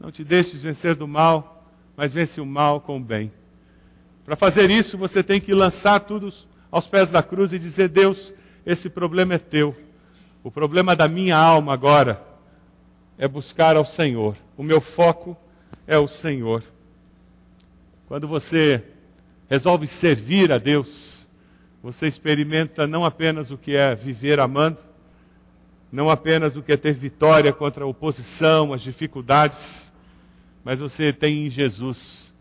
[0.00, 3.30] Não te deixes vencer do mal, mas vence o mal com o bem.
[4.24, 6.32] Para fazer isso, você tem que lançar tudo
[6.70, 8.32] aos pés da cruz e dizer: Deus,
[8.64, 9.76] esse problema é teu.
[10.42, 12.20] O problema da minha alma agora
[13.18, 14.36] é buscar ao Senhor.
[14.56, 15.36] O meu foco
[15.86, 16.64] é o Senhor.
[18.06, 18.82] Quando você
[19.48, 21.28] resolve servir a Deus,
[21.82, 24.78] você experimenta não apenas o que é viver amando,
[25.92, 29.92] não apenas o que é ter vitória contra a oposição, as dificuldades,
[30.64, 32.34] mas você tem em Jesus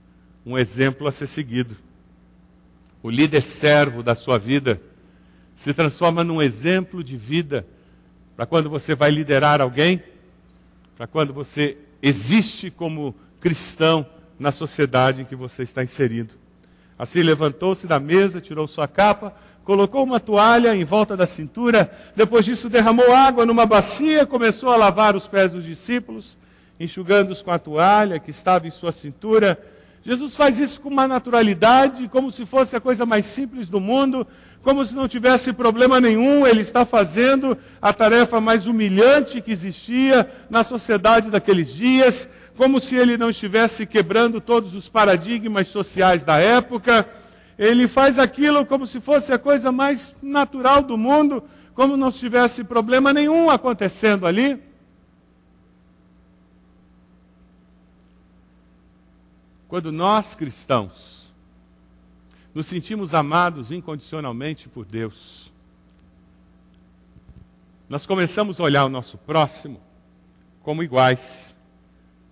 [0.45, 1.75] um exemplo a ser seguido.
[3.03, 4.81] O líder servo da sua vida
[5.53, 7.67] se transforma num exemplo de vida
[8.37, 10.01] para quando você vai liderar alguém,
[10.95, 14.05] para quando você existe como cristão
[14.39, 16.33] na sociedade em que você está inserido.
[16.97, 22.45] Assim levantou-se da mesa, tirou sua capa, colocou uma toalha em volta da cintura, depois
[22.45, 26.37] disso derramou água numa bacia, começou a lavar os pés dos discípulos,
[26.79, 29.57] enxugando-os com a toalha que estava em sua cintura.
[30.03, 34.25] Jesus faz isso com uma naturalidade, como se fosse a coisa mais simples do mundo,
[34.63, 40.29] como se não tivesse problema nenhum, ele está fazendo a tarefa mais humilhante que existia
[40.49, 46.37] na sociedade daqueles dias, como se ele não estivesse quebrando todos os paradigmas sociais da
[46.37, 47.07] época.
[47.61, 51.43] Ele faz aquilo como se fosse a coisa mais natural do mundo,
[51.75, 54.59] como não tivesse problema nenhum acontecendo ali.
[59.67, 61.31] Quando nós cristãos
[62.51, 65.53] nos sentimos amados incondicionalmente por Deus,
[67.87, 69.79] nós começamos a olhar o nosso próximo
[70.63, 71.55] como iguais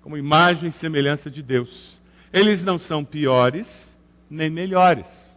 [0.02, 2.02] como imagem e semelhança de Deus.
[2.34, 3.89] Eles não são piores
[4.30, 5.36] nem melhores.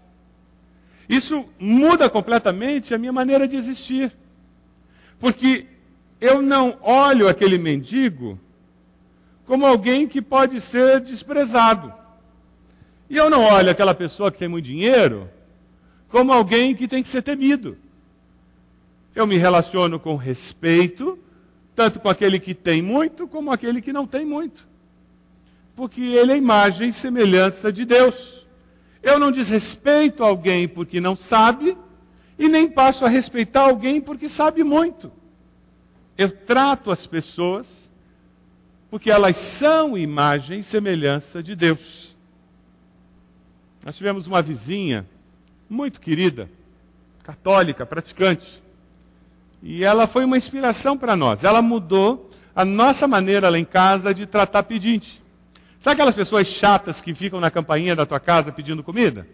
[1.09, 4.13] Isso muda completamente a minha maneira de existir.
[5.19, 5.67] Porque
[6.21, 8.39] eu não olho aquele mendigo
[9.47, 11.93] como alguém que pode ser desprezado.
[13.11, 15.29] E eu não olho aquela pessoa que tem muito dinheiro
[16.09, 17.77] como alguém que tem que ser temido.
[19.15, 21.19] Eu me relaciono com respeito
[21.75, 24.69] tanto com aquele que tem muito, como aquele que não tem muito.
[25.75, 28.42] Porque ele é imagem e semelhança de Deus.
[29.03, 31.77] Eu não desrespeito alguém porque não sabe,
[32.39, 35.13] e nem passo a respeitar alguém porque sabe muito.
[36.17, 37.91] Eu trato as pessoas
[38.91, 42.15] porque elas são imagem e semelhança de Deus.
[43.85, 45.09] Nós tivemos uma vizinha
[45.69, 46.49] muito querida,
[47.25, 48.63] católica, praticante.
[49.63, 51.43] E ela foi uma inspiração para nós.
[51.43, 55.22] Ela mudou a nossa maneira lá em casa de tratar pedinte.
[55.83, 59.27] Sabe aquelas pessoas chatas que ficam na campainha da tua casa pedindo comida?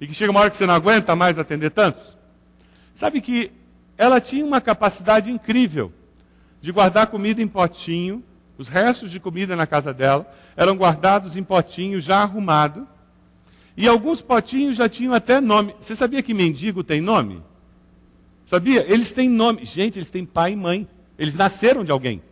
[0.00, 2.16] E que chega uma hora que você não aguenta mais atender tantos?
[2.94, 3.52] Sabe que
[3.98, 5.92] ela tinha uma capacidade incrível
[6.62, 8.24] de guardar comida em potinho,
[8.56, 10.26] os restos de comida na casa dela
[10.56, 12.88] eram guardados em potinho já arrumado,
[13.76, 15.74] e alguns potinhos já tinham até nome.
[15.78, 17.42] Você sabia que mendigo tem nome?
[18.46, 18.82] Sabia?
[18.90, 19.62] Eles têm nome.
[19.66, 20.88] Gente, eles têm pai e mãe.
[21.18, 22.22] Eles nasceram de alguém.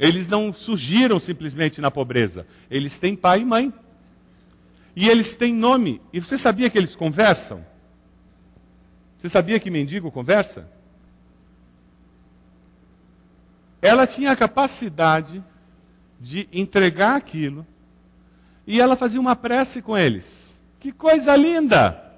[0.00, 2.46] Eles não surgiram simplesmente na pobreza.
[2.70, 3.70] Eles têm pai e mãe.
[4.96, 6.00] E eles têm nome.
[6.10, 7.62] E você sabia que eles conversam?
[9.18, 10.66] Você sabia que mendigo conversa?
[13.82, 15.44] Ela tinha a capacidade
[16.18, 17.66] de entregar aquilo
[18.66, 20.62] e ela fazia uma prece com eles.
[20.78, 22.10] Que coisa linda!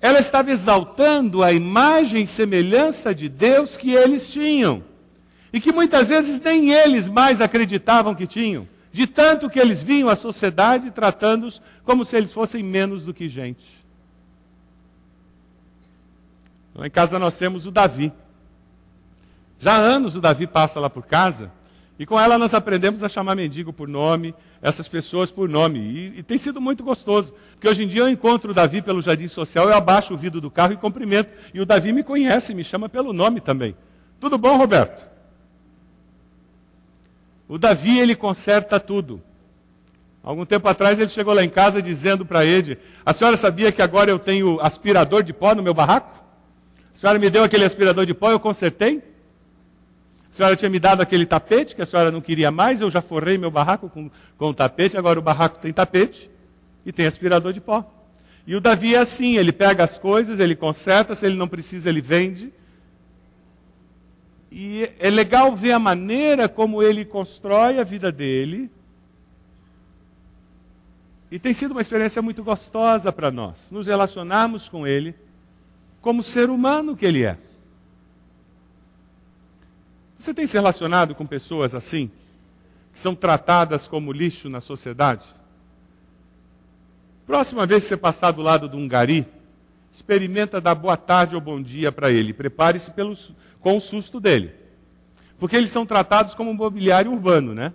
[0.00, 4.91] Ela estava exaltando a imagem e semelhança de Deus que eles tinham.
[5.52, 8.66] E que muitas vezes nem eles mais acreditavam que tinham.
[8.90, 13.28] De tanto que eles viam a sociedade tratando-os como se eles fossem menos do que
[13.28, 13.82] gente.
[16.74, 18.12] Lá em casa nós temos o Davi.
[19.58, 21.50] Já há anos o Davi passa lá por casa
[21.98, 25.78] e com ela nós aprendemos a chamar mendigo por nome, essas pessoas por nome.
[25.78, 27.34] E, e, tem sido muito gostoso.
[27.52, 30.40] Porque hoje em dia eu encontro o Davi pelo jardim social, eu abaixo o vidro
[30.40, 31.32] do carro e cumprimento.
[31.54, 33.76] E o Davi me conhece, me chama pelo nome também.
[34.18, 35.11] Tudo bom, Roberto?
[37.52, 39.22] O Davi, ele conserta tudo.
[40.22, 43.82] Algum tempo atrás ele chegou lá em casa dizendo para Ed: A senhora sabia que
[43.82, 46.24] agora eu tenho aspirador de pó no meu barraco?
[46.94, 49.02] A senhora me deu aquele aspirador de pó, eu consertei?
[50.32, 53.02] A senhora tinha me dado aquele tapete que a senhora não queria mais, eu já
[53.02, 56.30] forrei meu barraco com, com o tapete, agora o barraco tem tapete
[56.86, 57.84] e tem aspirador de pó.
[58.46, 61.90] E o Davi é assim, ele pega as coisas, ele conserta, se ele não precisa,
[61.90, 62.50] ele vende.
[64.54, 68.70] E é legal ver a maneira como ele constrói a vida dele.
[71.30, 75.14] E tem sido uma experiência muito gostosa para nós, nos relacionarmos com ele
[76.02, 77.38] como ser humano que ele é.
[80.18, 82.10] Você tem se relacionado com pessoas assim,
[82.92, 85.24] que são tratadas como lixo na sociedade?
[87.26, 89.26] Próxima vez que você passar do lado de um gari,
[89.92, 92.32] experimenta dar boa tarde ou bom dia para ele.
[92.32, 92.90] Prepare-se
[93.60, 94.54] com o susto dele.
[95.38, 97.74] Porque eles são tratados como um mobiliário urbano, né?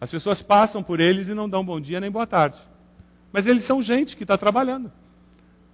[0.00, 2.58] As pessoas passam por eles e não dão bom dia nem boa tarde.
[3.30, 4.90] Mas eles são gente que está trabalhando.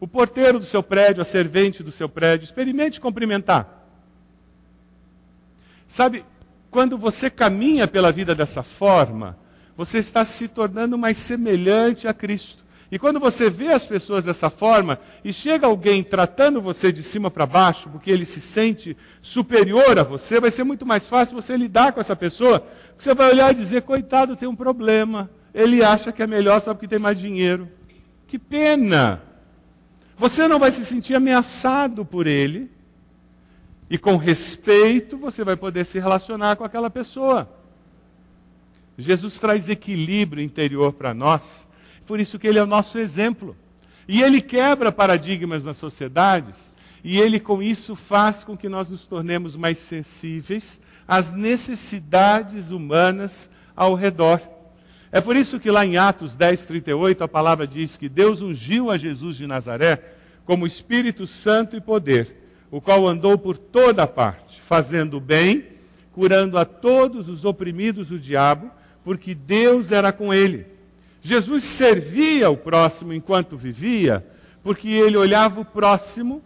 [0.01, 3.85] O porteiro do seu prédio, a servente do seu prédio, experimente cumprimentar.
[5.87, 6.25] Sabe,
[6.71, 9.39] quando você caminha pela vida dessa forma,
[9.77, 12.60] você está se tornando mais semelhante a Cristo.
[12.91, 17.31] E quando você vê as pessoas dessa forma, e chega alguém tratando você de cima
[17.31, 21.57] para baixo, porque ele se sente superior a você, vai ser muito mais fácil você
[21.57, 22.67] lidar com essa pessoa.
[22.99, 25.31] Você vai olhar e dizer: coitado, tem um problema.
[25.55, 27.69] Ele acha que é melhor só porque tem mais dinheiro.
[28.27, 29.23] Que pena!
[30.17, 32.71] Você não vai se sentir ameaçado por ele,
[33.89, 37.49] e com respeito você vai poder se relacionar com aquela pessoa.
[38.99, 41.67] Jesus traz equilíbrio interior para nós,
[42.11, 43.57] por isso que ele é o nosso exemplo.
[44.09, 46.73] E ele quebra paradigmas nas sociedades,
[47.05, 53.49] e ele com isso faz com que nós nos tornemos mais sensíveis às necessidades humanas
[53.77, 54.41] ao redor.
[55.13, 58.91] É por isso que lá em Atos 10, 38, a palavra diz que Deus ungiu
[58.91, 60.03] a Jesus de Nazaré
[60.45, 65.65] como Espírito Santo e poder, o qual andou por toda parte, fazendo bem,
[66.11, 68.69] curando a todos os oprimidos do diabo,
[69.05, 70.80] porque Deus era com ele.
[71.23, 74.27] Jesus servia o próximo enquanto vivia,
[74.63, 76.43] porque ele olhava o próximo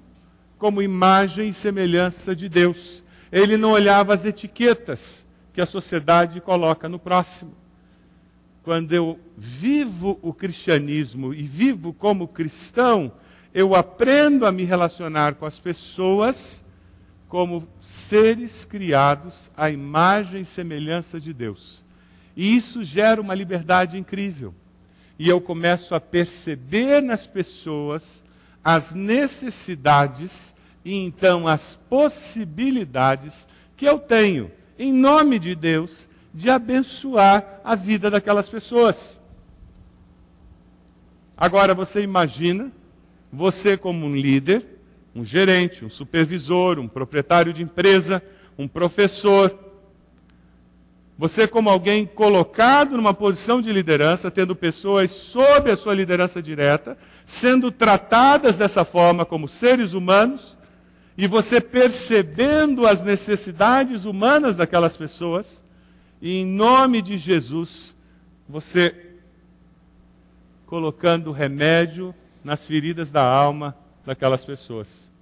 [0.58, 3.04] como imagem e semelhança de Deus.
[3.30, 7.54] Ele não olhava as etiquetas que a sociedade coloca no próximo.
[8.62, 13.12] Quando eu vivo o cristianismo e vivo como cristão,
[13.52, 16.64] eu aprendo a me relacionar com as pessoas
[17.28, 21.84] como seres criados à imagem e semelhança de Deus.
[22.36, 24.54] E isso gera uma liberdade incrível.
[25.18, 28.24] E eu começo a perceber nas pessoas
[28.62, 30.54] as necessidades
[30.84, 33.46] e então as possibilidades
[33.76, 39.20] que eu tenho, em nome de Deus, de abençoar a vida daquelas pessoas.
[41.36, 42.72] Agora você imagina
[43.32, 44.66] você como um líder,
[45.14, 48.22] um gerente, um supervisor, um proprietário de empresa,
[48.58, 49.50] um professor,
[51.16, 56.98] você, como alguém colocado numa posição de liderança, tendo pessoas sob a sua liderança direta,
[57.24, 60.56] sendo tratadas dessa forma como seres humanos,
[61.16, 65.62] e você percebendo as necessidades humanas daquelas pessoas,
[66.20, 67.94] e em nome de Jesus,
[68.48, 69.12] você
[70.66, 72.12] colocando remédio
[72.42, 75.13] nas feridas da alma daquelas pessoas.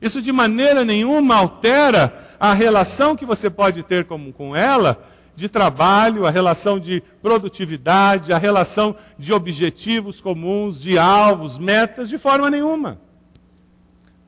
[0.00, 5.02] Isso de maneira nenhuma altera a relação que você pode ter com, com ela
[5.34, 12.18] de trabalho, a relação de produtividade, a relação de objetivos comuns, de alvos, metas, de
[12.18, 13.00] forma nenhuma.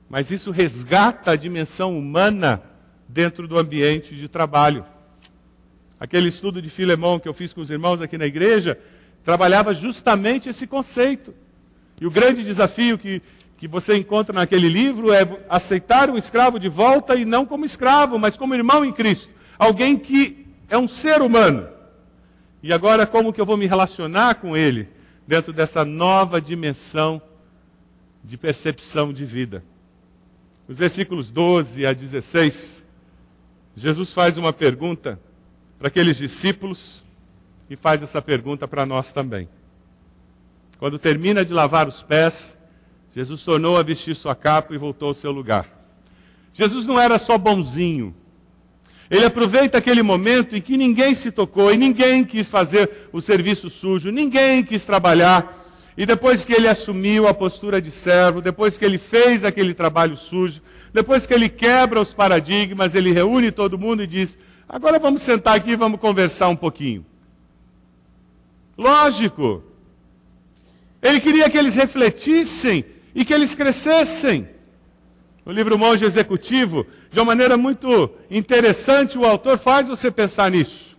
[0.09, 2.63] Mas isso resgata a dimensão humana
[3.09, 4.85] dentro do ambiente de trabalho.
[5.99, 8.79] Aquele estudo de Filemão que eu fiz com os irmãos aqui na igreja
[9.25, 11.35] trabalhava justamente esse conceito.
[12.01, 13.21] E o grande desafio que
[13.61, 18.19] que você encontra naquele livro é aceitar um escravo de volta e não como escravo,
[18.19, 19.29] mas como irmão em Cristo.
[19.59, 21.69] Alguém que é um ser humano.
[22.63, 24.89] E agora, como que eu vou me relacionar com ele
[25.27, 27.21] dentro dessa nova dimensão
[28.25, 29.63] de percepção de vida?
[30.67, 32.87] Os versículos 12 a 16,
[33.77, 35.21] Jesus faz uma pergunta
[35.79, 37.05] para aqueles discípulos
[37.69, 39.47] e faz essa pergunta para nós também.
[40.79, 42.57] Quando termina de lavar os pés,
[43.15, 45.67] Jesus tornou a vestir sua capa e voltou ao seu lugar.
[46.53, 48.15] Jesus não era só bonzinho.
[49.11, 53.69] Ele aproveita aquele momento em que ninguém se tocou e ninguém quis fazer o serviço
[53.69, 55.59] sujo, ninguém quis trabalhar.
[55.97, 60.17] E depois que ele assumiu a postura de servo, depois que ele fez aquele trabalho
[60.17, 64.39] sujo, depois que ele quebra os paradigmas, ele reúne todo mundo e diz:
[64.69, 67.05] Agora vamos sentar aqui e vamos conversar um pouquinho.
[68.79, 69.65] Lógico.
[71.03, 72.85] Ele queria que eles refletissem
[73.15, 74.49] e que eles crescessem.
[75.45, 80.97] No livro Monge Executivo, de uma maneira muito interessante, o autor faz você pensar nisso.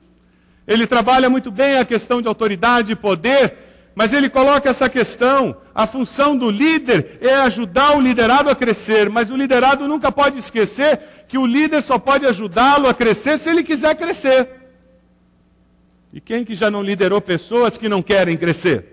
[0.68, 3.58] Ele trabalha muito bem a questão de autoridade e poder,
[3.96, 9.10] mas ele coloca essa questão: a função do líder é ajudar o liderado a crescer,
[9.10, 13.50] mas o liderado nunca pode esquecer que o líder só pode ajudá-lo a crescer se
[13.50, 14.50] ele quiser crescer.
[16.14, 18.91] E quem que já não liderou pessoas que não querem crescer?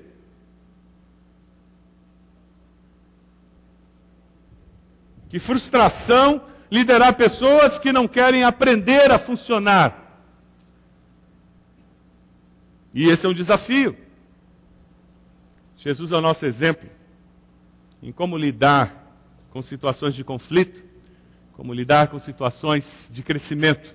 [5.28, 10.06] Que frustração liderar pessoas que não querem aprender a funcionar.
[12.94, 13.96] E esse é um desafio.
[15.76, 16.88] Jesus é o nosso exemplo
[18.02, 19.06] em como lidar
[19.50, 20.82] com situações de conflito,
[21.52, 23.94] como lidar com situações de crescimento.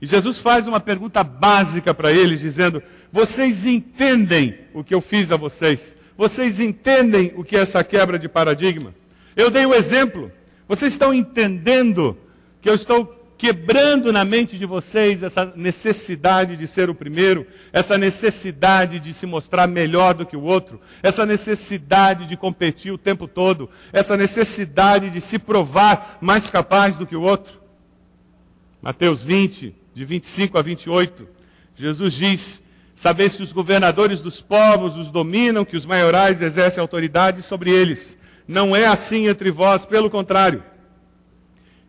[0.00, 5.30] E Jesus faz uma pergunta básica para eles, dizendo: Vocês entendem o que eu fiz
[5.30, 5.94] a vocês?
[6.16, 8.94] Vocês entendem o que é essa quebra de paradigma?
[9.36, 10.30] Eu dei o um exemplo.
[10.68, 12.16] Vocês estão entendendo
[12.60, 17.96] que eu estou quebrando na mente de vocês essa necessidade de ser o primeiro, essa
[17.96, 23.26] necessidade de se mostrar melhor do que o outro, essa necessidade de competir o tempo
[23.26, 27.62] todo, essa necessidade de se provar mais capaz do que o outro.
[28.82, 31.26] Mateus 20, de 25 a 28,
[31.74, 32.62] Jesus diz:
[32.94, 38.18] Sabeis que os governadores dos povos os dominam, que os maiorais exercem autoridade sobre eles.
[38.50, 40.64] Não é assim entre vós, pelo contrário.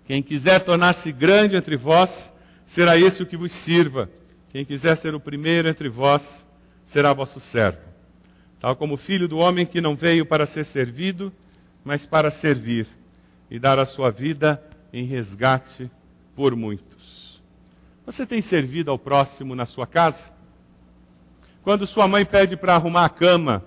[0.06, 2.32] Quem quiser tornar-se grande entre vós,
[2.68, 4.08] será esse o que vos sirva.
[4.50, 6.46] Quem quiser ser o primeiro entre vós,
[6.86, 7.80] será vosso servo.
[8.60, 11.34] Tal como o filho do homem que não veio para ser servido,
[11.84, 12.86] mas para servir
[13.50, 15.90] e dar a sua vida em resgate
[16.36, 17.42] por muitos.
[18.06, 20.26] Você tem servido ao próximo na sua casa?
[21.64, 23.66] Quando sua mãe pede para arrumar a cama,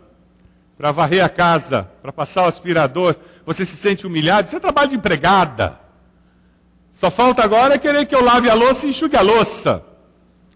[0.77, 3.17] para varrer a casa, para passar o aspirador,
[3.47, 4.49] você se sente humilhado?
[4.49, 5.79] Você trabalha de empregada.
[6.93, 9.85] Só falta agora querer que eu lave a louça e enxugue a louça.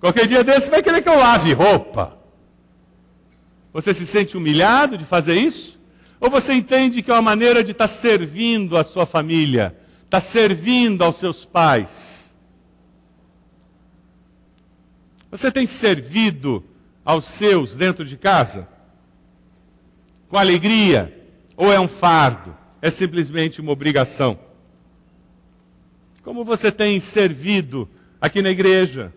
[0.00, 2.16] Qualquer dia desse vai querer que eu lave roupa.
[3.72, 5.78] Você se sente humilhado de fazer isso?
[6.20, 11.02] Ou você entende que é uma maneira de estar servindo a sua família, estar servindo
[11.02, 12.36] aos seus pais?
[15.30, 16.64] Você tem servido
[17.04, 18.68] aos seus dentro de casa?
[20.28, 21.14] Com alegria?
[21.56, 22.54] Ou é um fardo?
[22.80, 24.38] É simplesmente uma obrigação?
[26.22, 27.88] Como você tem servido
[28.20, 29.12] aqui na igreja?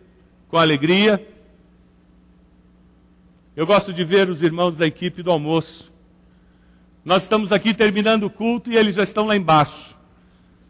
[0.47, 1.26] Com alegria?
[3.55, 5.91] Eu gosto de ver os irmãos da equipe do almoço.
[7.03, 9.97] Nós estamos aqui terminando o culto e eles já estão lá embaixo,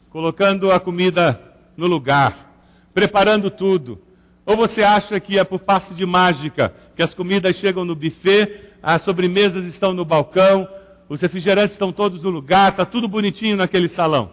[0.09, 1.39] colocando a comida
[1.77, 2.51] no lugar,
[2.93, 4.01] preparando tudo.
[4.45, 8.70] Ou você acha que é por passe de mágica que as comidas chegam no buffet,
[8.81, 10.67] as sobremesas estão no balcão,
[11.07, 14.31] os refrigerantes estão todos no lugar, está tudo bonitinho naquele salão?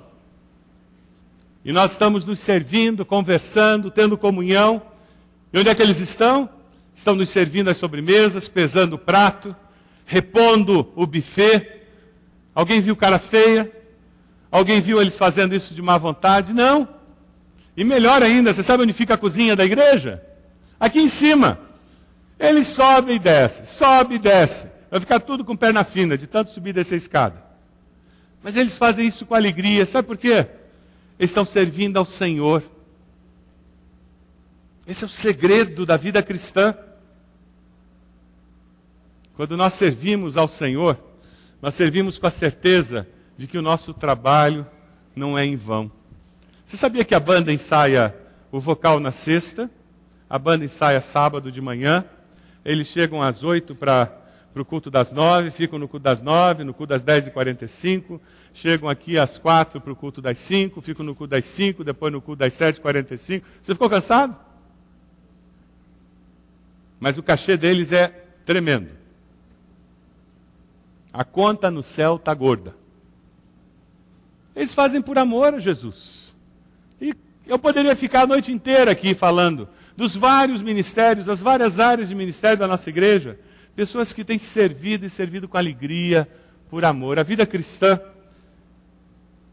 [1.65, 4.81] E nós estamos nos servindo, conversando, tendo comunhão.
[5.53, 6.49] E onde é que eles estão?
[6.95, 9.55] Estão nos servindo as sobremesas, pesando o prato,
[10.07, 11.83] repondo o buffet.
[12.55, 13.71] Alguém viu cara feia?
[14.51, 16.55] Alguém viu eles fazendo isso de má vontade?
[16.55, 16.89] Não.
[17.77, 20.23] E melhor ainda, você sabe onde fica a cozinha da igreja?
[20.81, 21.68] Aqui em cima.
[22.39, 24.69] Eles sobem e descem, sobe e desce.
[24.91, 27.43] Vai ficar tudo com perna fina, de tanto subir dessa escada.
[28.43, 29.85] Mas eles fazem isso com alegria.
[29.85, 30.47] Sabe por quê?
[31.19, 32.63] estão servindo ao Senhor.
[34.87, 36.75] Esse é o segredo da vida cristã.
[39.35, 40.99] Quando nós servimos ao Senhor,
[41.61, 44.67] nós servimos com a certeza de que o nosso trabalho
[45.15, 45.91] não é em vão.
[46.65, 48.15] Você sabia que a banda ensaia
[48.51, 49.71] o vocal na sexta,
[50.29, 52.05] a banda ensaia sábado de manhã,
[52.65, 54.13] eles chegam às oito para
[54.55, 57.65] o culto das nove, ficam no culto das nove, no culto das dez e quarenta
[57.65, 58.21] e cinco,
[58.53, 62.13] chegam aqui às quatro para o culto das cinco, ficam no culto das cinco, depois
[62.13, 63.47] no culto das sete, quarenta e cinco.
[63.63, 64.37] Você ficou cansado?
[66.99, 68.09] Mas o cachê deles é
[68.45, 68.91] tremendo.
[71.13, 72.75] A conta no céu está gorda.
[74.55, 76.35] Eles fazem por amor a Jesus.
[77.01, 77.15] E
[77.47, 82.15] eu poderia ficar a noite inteira aqui falando dos vários ministérios, das várias áreas de
[82.15, 83.37] ministério da nossa igreja.
[83.75, 86.29] Pessoas que têm servido e servido com alegria,
[86.71, 87.19] por amor.
[87.19, 88.01] A vida cristã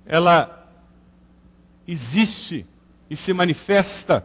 [0.05, 0.69] ela
[1.87, 2.63] existe
[3.09, 4.23] e se manifesta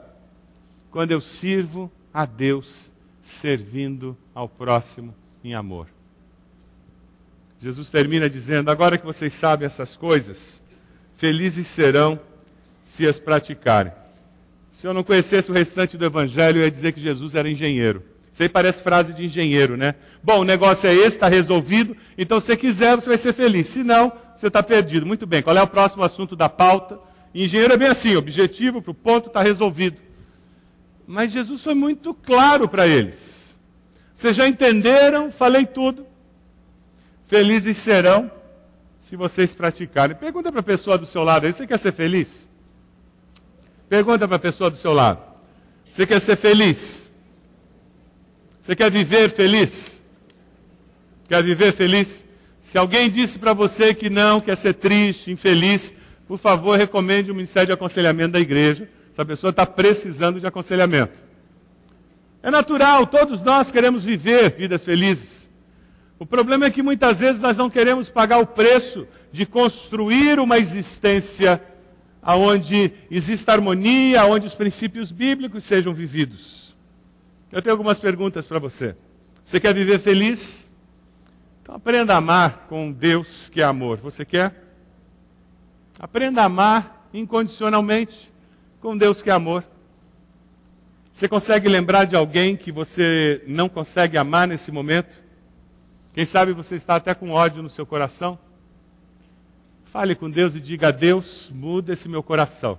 [0.90, 2.92] quando eu sirvo a Deus
[3.22, 5.86] servindo ao próximo em amor.
[7.58, 10.62] Jesus termina dizendo: Agora que vocês sabem essas coisas,
[11.14, 12.20] felizes serão
[12.82, 13.99] se as praticarem.
[14.80, 18.02] Se eu não conhecesse o restante do Evangelho, eu ia dizer que Jesus era engenheiro.
[18.32, 19.94] Isso aí parece frase de engenheiro, né?
[20.22, 23.66] Bom, o negócio é esse, está resolvido, então se você quiser, você vai ser feliz.
[23.66, 25.04] Se não, você está perdido.
[25.04, 26.98] Muito bem, qual é o próximo assunto da pauta?
[27.34, 29.98] Engenheiro é bem assim, objetivo para o ponto está resolvido.
[31.06, 33.60] Mas Jesus foi muito claro para eles.
[34.14, 36.06] Vocês já entenderam, falei tudo.
[37.26, 38.30] Felizes serão
[39.02, 40.16] se vocês praticarem.
[40.16, 42.48] Pergunta para a pessoa do seu lado aí, você quer ser feliz?
[43.90, 45.20] Pergunta para a pessoa do seu lado.
[45.90, 47.10] Você quer ser feliz?
[48.62, 50.04] Você quer viver feliz?
[51.28, 52.24] Quer viver feliz?
[52.60, 55.92] Se alguém disse para você que não, quer ser triste, infeliz,
[56.28, 58.88] por favor, recomende o Ministério de Aconselhamento da igreja.
[59.12, 61.18] Essa pessoa está precisando de aconselhamento.
[62.44, 65.50] É natural, todos nós queremos viver vidas felizes.
[66.16, 70.58] O problema é que muitas vezes nós não queremos pagar o preço de construir uma
[70.58, 71.60] existência
[72.22, 76.76] aonde exista harmonia, onde os princípios bíblicos sejam vividos.
[77.50, 78.96] Eu tenho algumas perguntas para você.
[79.44, 80.72] Você quer viver feliz?
[81.62, 83.98] Então aprenda a amar com Deus que é amor.
[83.98, 84.54] Você quer?
[85.98, 88.32] Aprenda a amar incondicionalmente
[88.80, 89.64] com Deus que é amor.
[91.12, 95.20] Você consegue lembrar de alguém que você não consegue amar nesse momento?
[96.14, 98.38] Quem sabe você está até com ódio no seu coração?
[99.90, 102.78] Fale com Deus e diga a Deus, muda esse meu coração.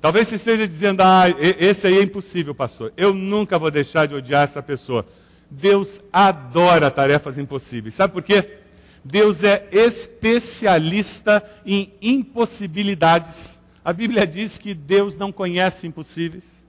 [0.00, 2.92] Talvez você esteja dizendo, ah, esse aí é impossível, pastor.
[2.96, 5.06] Eu nunca vou deixar de odiar essa pessoa.
[5.48, 7.94] Deus adora tarefas impossíveis.
[7.94, 8.58] Sabe por quê?
[9.04, 13.60] Deus é especialista em impossibilidades.
[13.84, 16.66] A Bíblia diz que Deus não conhece impossíveis.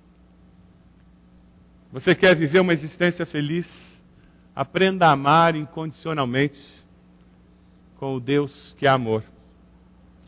[1.92, 4.04] Você quer viver uma existência feliz?
[4.56, 6.83] Aprenda a amar incondicionalmente
[8.04, 9.24] com o Deus que é amor.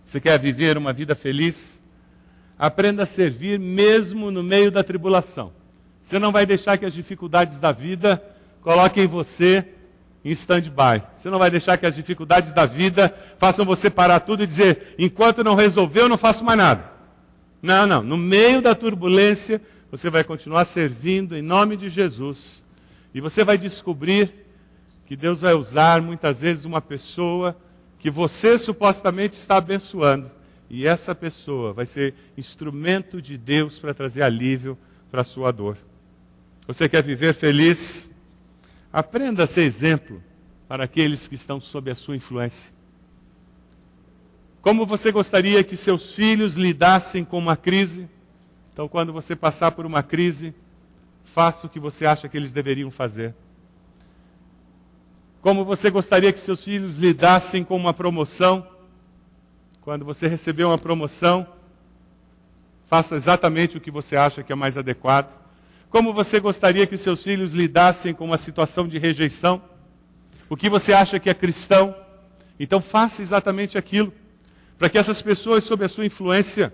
[0.05, 1.83] Você quer viver uma vida feliz?
[2.57, 5.51] Aprenda a servir mesmo no meio da tribulação.
[6.01, 8.23] Você não vai deixar que as dificuldades da vida
[8.61, 9.67] coloquem você
[10.23, 11.03] em stand-by.
[11.17, 14.95] Você não vai deixar que as dificuldades da vida façam você parar tudo e dizer:
[14.97, 16.89] enquanto não resolver, eu não faço mais nada.
[17.61, 18.01] Não, não.
[18.01, 19.61] No meio da turbulência,
[19.91, 22.63] você vai continuar servindo em nome de Jesus.
[23.13, 24.45] E você vai descobrir
[25.05, 27.55] que Deus vai usar muitas vezes uma pessoa
[27.99, 30.31] que você supostamente está abençoando.
[30.69, 34.77] E essa pessoa vai ser instrumento de Deus para trazer alívio
[35.11, 35.77] para a sua dor.
[36.67, 38.09] Você quer viver feliz?
[38.91, 40.23] Aprenda a ser exemplo
[40.67, 42.73] para aqueles que estão sob a sua influência.
[44.61, 48.09] Como você gostaria que seus filhos lidassem com uma crise?
[48.73, 50.55] Então, quando você passar por uma crise,
[51.23, 53.35] faça o que você acha que eles deveriam fazer.
[55.45, 58.67] Como você gostaria que seus filhos lidassem com uma promoção?
[59.79, 61.45] Quando você receber uma promoção,
[62.87, 65.31] faça exatamente o que você acha que é mais adequado.
[65.87, 69.61] Como você gostaria que seus filhos lidassem com uma situação de rejeição?
[70.49, 71.95] O que você acha que é cristão?
[72.59, 74.11] Então faça exatamente aquilo,
[74.79, 76.73] para que essas pessoas sob a sua influência,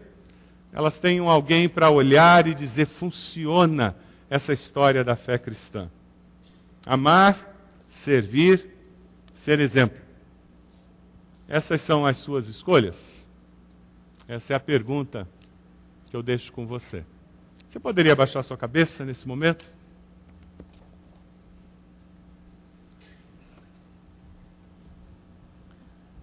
[0.72, 3.98] elas tenham alguém para olhar e dizer: funciona
[4.30, 5.92] essa história da fé cristã.
[6.86, 7.51] Amar
[7.92, 8.74] servir,
[9.34, 10.00] ser exemplo.
[11.46, 13.28] Essas são as suas escolhas?
[14.30, 15.28] Essa é a pergunta
[16.06, 17.04] que eu deixo com você.
[17.68, 19.66] Você poderia abaixar sua cabeça nesse momento?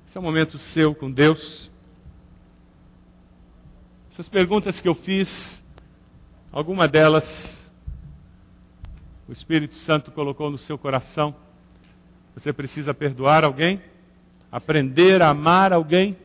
[0.07, 1.71] Esse é um momento seu com Deus.
[4.11, 5.63] Essas perguntas que eu fiz,
[6.51, 7.71] alguma delas
[9.29, 11.37] o Espírito Santo colocou no seu coração.
[12.39, 13.83] Você precisa perdoar alguém,
[14.53, 16.17] aprender a amar alguém,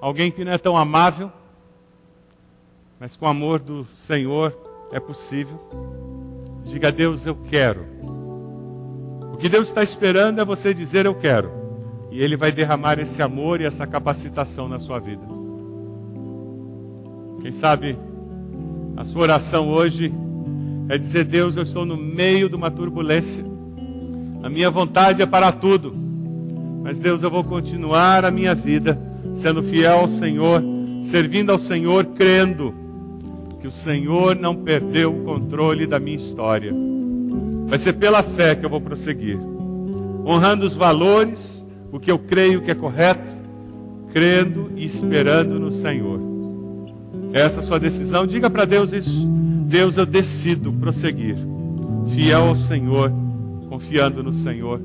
[0.00, 1.30] alguém que não é tão amável,
[2.98, 4.58] mas com o amor do Senhor
[4.90, 5.60] é possível.
[6.64, 7.86] Diga a Deus, eu quero.
[9.32, 11.52] O que Deus está esperando é você dizer eu quero.
[12.10, 15.22] E Ele vai derramar esse amor e essa capacitação na sua vida.
[17.40, 17.96] Quem sabe
[18.96, 20.12] a sua oração hoje
[20.88, 23.49] é dizer: Deus, eu estou no meio de uma turbulência.
[24.42, 25.94] A minha vontade é para tudo.
[26.82, 28.98] Mas Deus, eu vou continuar a minha vida
[29.34, 30.62] sendo fiel ao Senhor,
[31.02, 32.74] servindo ao Senhor, crendo
[33.60, 36.72] que o Senhor não perdeu o controle da minha história.
[37.66, 39.38] Vai ser pela fé que eu vou prosseguir,
[40.26, 43.30] honrando os valores, o que eu creio que é correto,
[44.12, 46.18] crendo e esperando no Senhor.
[47.32, 48.26] Essa é a sua decisão.
[48.26, 49.28] Diga para Deus isso.
[49.66, 51.36] Deus, eu decido prosseguir,
[52.08, 53.12] fiel ao Senhor
[53.70, 54.80] confiando no Senhor.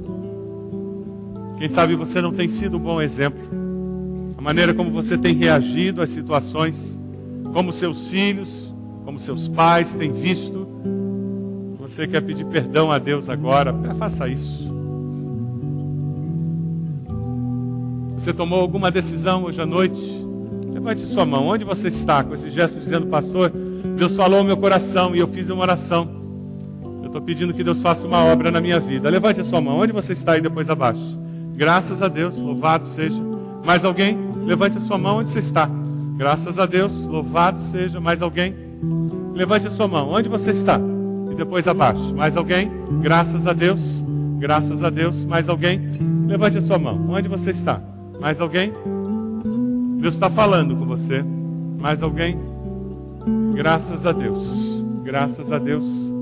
[1.58, 3.42] Quem sabe você não tem sido um bom exemplo.
[4.38, 7.00] A maneira como você tem reagido às situações,
[7.52, 8.72] como seus filhos,
[9.04, 10.68] como seus pais têm visto
[11.80, 13.74] Você quer pedir perdão a Deus agora?
[13.98, 14.66] Faça isso.
[18.16, 20.00] Você tomou alguma decisão hoje à noite?
[20.72, 21.48] Levante sua mão.
[21.48, 23.52] Onde você está com esse gesto dizendo, pastor,
[23.98, 26.25] Deus falou ao meu coração e eu fiz uma oração.
[27.16, 29.10] Estou pedindo que Deus faça uma obra na minha vida.
[29.10, 29.78] Levante a sua mão.
[29.78, 31.18] Onde você está aí depois abaixo?
[31.56, 32.42] Graças a Deus.
[32.42, 33.22] Louvado seja.
[33.66, 34.18] Mais alguém?
[34.46, 35.20] Levante a sua mão.
[35.20, 35.70] Onde você está?
[36.18, 37.08] Graças a Deus.
[37.08, 38.02] Louvado seja.
[38.02, 38.54] Mais alguém?
[39.34, 40.10] Levante a sua mão.
[40.10, 40.78] Onde você está?
[41.32, 42.14] E depois abaixo.
[42.14, 42.70] Mais alguém?
[43.02, 44.04] Graças a Deus.
[44.38, 45.24] Graças a Deus.
[45.24, 45.80] Mais alguém?
[46.28, 47.08] Levante a sua mão.
[47.10, 47.82] Onde você está?
[48.20, 48.74] Mais alguém?
[50.02, 51.24] Deus está falando com você.
[51.80, 52.38] Mais alguém?
[53.54, 54.84] Graças a Deus.
[55.06, 56.15] Graças a Deus.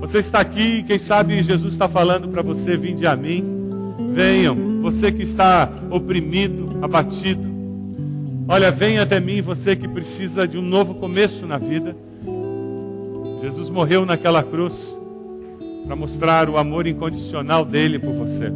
[0.00, 3.44] Você está aqui, quem sabe Jesus está falando para você: vinde a mim.
[4.12, 7.48] Venham, você que está oprimido, abatido.
[8.48, 11.96] Olha, venha até mim, você que precisa de um novo começo na vida.
[13.40, 14.98] Jesus morreu naquela cruz
[15.86, 18.52] para mostrar o amor incondicional dele por você.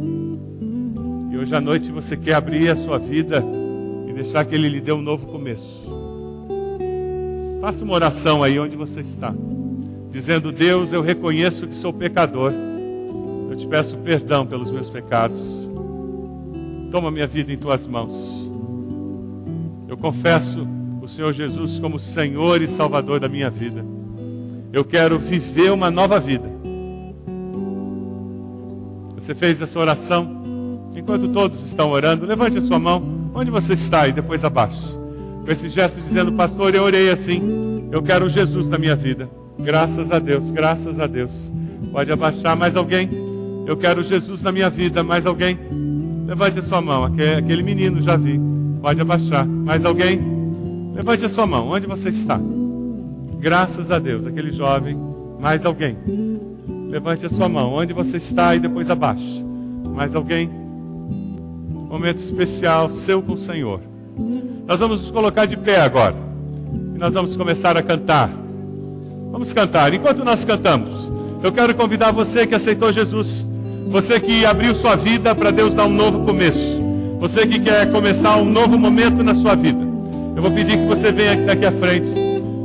[1.31, 3.43] E hoje à noite você quer abrir a sua vida
[4.07, 5.93] e deixar que Ele lhe dê um novo começo.
[7.61, 9.33] Faça uma oração aí onde você está,
[10.15, 12.53] dizendo: Deus, eu reconheço que sou pecador.
[13.51, 15.69] Eu te peço perdão pelos meus pecados.
[16.89, 18.49] Toma minha vida em tuas mãos.
[19.89, 20.65] Eu confesso
[21.01, 23.85] o Senhor Jesus como Senhor e Salvador da minha vida.
[24.71, 26.49] Eu quero viver uma nova vida.
[29.15, 30.89] Você fez essa oração?
[30.95, 33.29] Enquanto todos estão orando, levante a sua mão.
[33.33, 34.07] Onde você está?
[34.07, 34.97] E depois abaixo.
[35.43, 37.89] Com esse gesto dizendo, pastor, eu orei assim.
[37.91, 39.29] Eu quero Jesus na minha vida.
[39.59, 41.51] Graças a Deus, graças a Deus.
[41.91, 43.09] Pode abaixar mais alguém?
[43.65, 45.03] Eu quero Jesus na minha vida.
[45.03, 45.57] Mais alguém?
[46.27, 47.03] Levante a sua mão.
[47.03, 48.39] Aquele menino já vi.
[48.81, 49.45] Pode abaixar.
[49.45, 50.21] Mais alguém?
[50.93, 51.69] Levante a sua mão.
[51.69, 52.39] Onde você está?
[53.39, 54.27] Graças a Deus.
[54.27, 54.97] Aquele jovem.
[55.39, 55.97] Mais alguém?
[56.89, 57.73] Levante a sua mão.
[57.73, 59.45] Onde você está e depois abaixo.
[59.95, 60.65] Mais alguém?
[61.95, 63.79] momento especial seu com o Senhor.
[64.67, 66.15] Nós vamos nos colocar de pé agora.
[66.93, 68.29] E nós vamos começar a cantar.
[69.35, 69.93] Vamos cantar.
[69.93, 71.11] Enquanto nós cantamos,
[71.43, 73.45] eu quero convidar você que aceitou Jesus,
[73.85, 76.81] você que abriu sua vida para Deus dar um novo começo,
[77.19, 79.85] você que quer começar um novo momento na sua vida.
[80.37, 82.07] Eu vou pedir que você venha daqui à frente.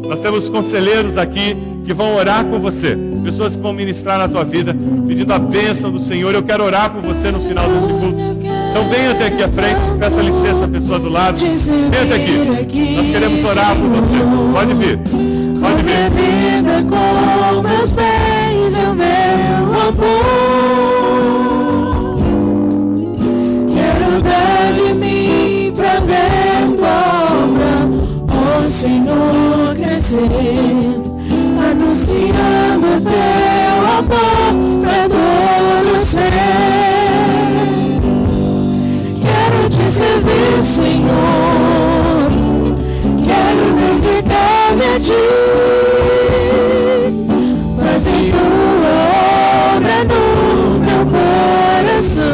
[0.09, 4.45] Nós temos conselheiros aqui que vão orar com você, pessoas que vão ministrar na tua
[4.45, 4.73] vida,
[5.09, 6.33] pedindo a bênção do Senhor.
[6.33, 8.21] Eu quero orar por você no final desse culto.
[8.71, 11.37] Então venha até aqui à frente, peça licença à pessoa do lado.
[11.37, 12.95] Venha até aqui.
[12.95, 14.14] Nós queremos orar por você.
[14.53, 15.50] Pode vir.
[15.61, 16.41] Pode vir.
[16.61, 20.41] vida com meus bens e o meu amor.
[23.73, 27.89] Quero dar de mim pra ver tua obra,
[28.29, 31.01] ó Senhor, crescer,
[31.71, 36.31] anunciando teu amor pra todos ser
[39.69, 42.00] te servir, Senhor.
[44.93, 45.12] A ti.
[47.78, 48.95] Faze tua
[49.76, 50.22] obra no
[50.80, 52.26] meu coração.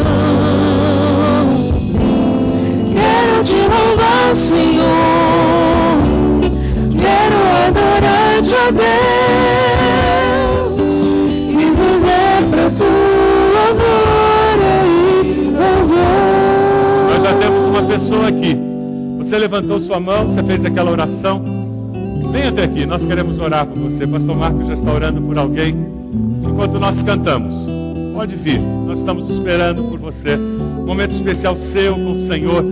[2.94, 5.98] Quero te louvar, Senhor.
[6.98, 8.70] Quero adorar-te, ó
[10.72, 10.96] Deus.
[11.50, 14.76] E viver pra tua glória
[15.22, 18.56] e louvor já temos uma pessoa aqui.
[19.18, 21.55] Você levantou sua mão, você fez aquela oração.
[22.36, 24.06] Venha até aqui, nós queremos orar por você.
[24.06, 25.74] Pastor Marcos já está orando por alguém.
[26.44, 27.66] Enquanto nós cantamos,
[28.12, 30.36] pode vir, nós estamos esperando por você.
[30.36, 32.62] Momento especial seu com o Senhor.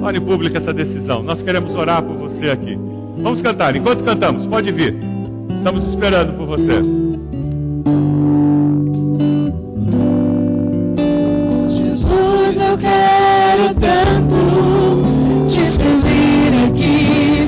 [0.00, 1.22] Torne pública essa decisão.
[1.22, 2.78] Nós queremos orar por você aqui.
[3.18, 4.96] Vamos cantar, enquanto cantamos, pode vir.
[5.54, 6.80] Estamos esperando por você.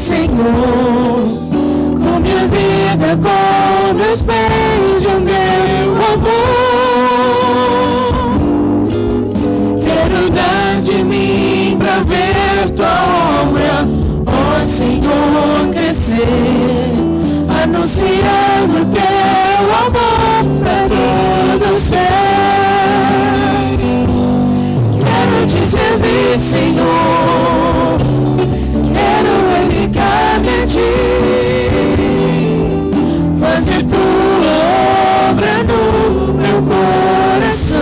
[0.02, 1.21] Senhor, com minha
[2.48, 6.62] vida, com meus bens e o meu amor.
[9.82, 13.86] Quero dar de mim para ver tua obra,
[14.26, 16.92] ó Senhor, crescer,
[17.62, 21.98] anunciando teu amor para todos ser.
[25.00, 27.31] Quero te servir, Senhor
[37.52, 37.80] coração.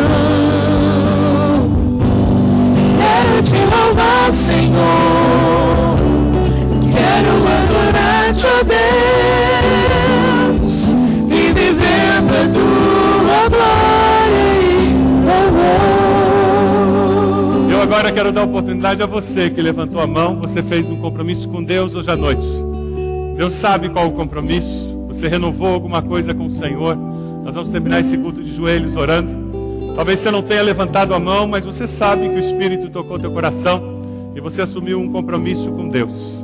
[2.98, 5.96] Quero te louvar, Senhor.
[6.90, 8.62] Quero adorar-te, ó
[10.58, 10.90] Deus,
[11.28, 14.44] e viver pra tua glória
[17.68, 20.96] e Eu agora quero dar oportunidade a você que levantou a mão, você fez um
[20.96, 22.44] compromisso com Deus hoje à noite.
[23.36, 24.90] Deus sabe qual o compromisso.
[25.08, 26.96] Você renovou alguma coisa com o Senhor.
[27.42, 29.39] Nós vamos terminar esse culto de joelhos orando.
[30.00, 33.30] Talvez você não tenha levantado a mão, mas você sabe que o Espírito tocou teu
[33.30, 34.00] coração
[34.34, 36.42] e você assumiu um compromisso com Deus.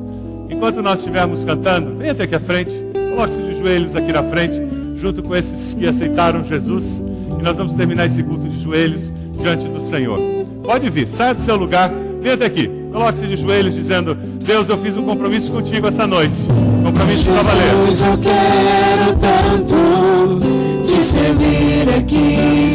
[0.50, 2.70] Enquanto nós estivermos cantando, venha até aqui à frente,
[3.14, 4.60] coloque-se de joelhos aqui na frente,
[4.96, 7.02] junto com esses que aceitaram Jesus,
[7.40, 10.20] e nós vamos terminar esse culto de joelhos diante do Senhor.
[10.62, 11.90] Pode vir, saia do seu lugar,
[12.20, 16.36] venha até aqui, coloque-se de joelhos, dizendo: Deus, eu fiz um compromisso contigo essa noite,
[16.84, 17.86] compromisso para valer.
[17.86, 20.65] Jesus, eu quero tanto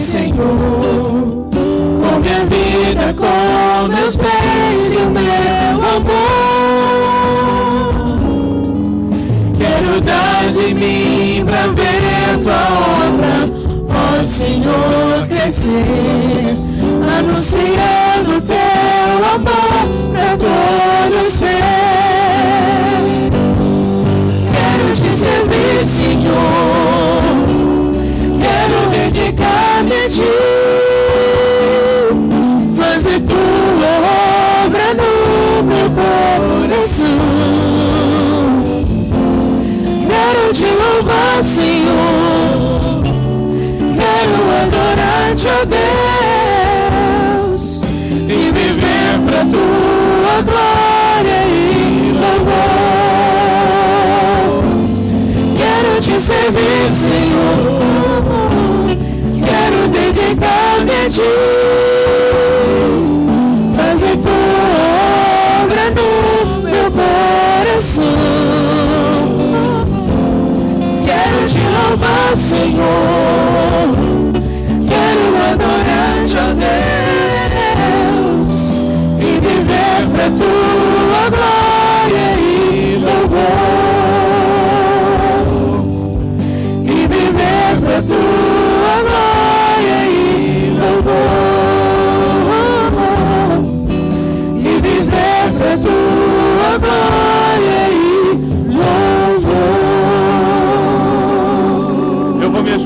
[0.01, 1.47] Senhor.
[1.51, 6.41] Com minha vida, com meus bens e o meu amor.
[9.59, 12.63] Quero dar de mim pra ver tua
[13.05, 13.47] obra,
[13.89, 16.55] ó Senhor, crescer.
[17.19, 21.61] Anunciando teu amor pra todos ver.
[24.51, 27.20] Quero te servir, Senhor.
[30.11, 30.27] Ti.
[32.75, 33.91] Fazer tua
[34.65, 37.07] obra no meu coração.
[40.09, 43.03] Quero te louvar, Senhor.
[43.95, 45.63] Quero adorar-te, ó
[47.55, 47.83] Deus.
[48.11, 52.61] E viver pra tua glória e louvor.
[55.55, 58.00] Quero te servir, Senhor.
[60.13, 61.31] Dedicar-me a.
[63.73, 64.33] Fazer tua
[65.63, 66.09] obra no
[66.63, 68.03] meu coração.
[71.05, 73.87] Quero te louvar, Senhor.
[74.85, 76.39] Quero adorar-te, ó
[78.35, 78.51] Deus.
[79.17, 81.60] E viver pra tua glória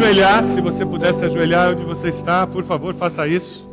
[0.05, 3.67] ajoelhar, se você puder se ajoelhar onde você está, por favor, faça isso.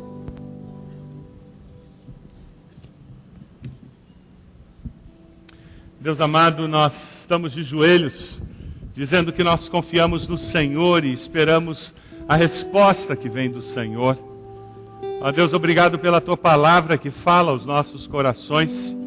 [5.99, 8.41] Deus amado, nós estamos de joelhos,
[8.95, 11.93] dizendo que nós confiamos no Senhor e esperamos
[12.27, 14.17] a resposta que vem do Senhor.
[15.21, 18.97] Ó Deus, obrigado pela tua palavra que fala aos nossos corações.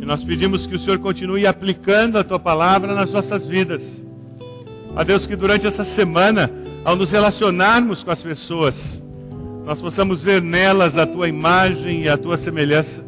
[0.00, 4.04] E nós pedimos que o Senhor continue aplicando a tua palavra nas nossas vidas.
[4.94, 9.02] Ó Deus, que durante essa semana, ao nos relacionarmos com as pessoas,
[9.64, 13.04] nós possamos ver nelas a tua imagem e a tua semelhança.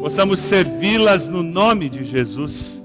[0.00, 2.82] Possamos servi-las no nome de Jesus.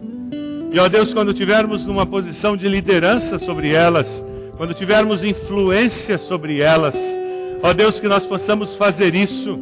[0.72, 4.24] E ó Deus, quando tivermos numa posição de liderança sobre elas,
[4.56, 6.96] quando tivermos influência sobre elas,
[7.64, 9.60] ó Deus, que nós possamos fazer isso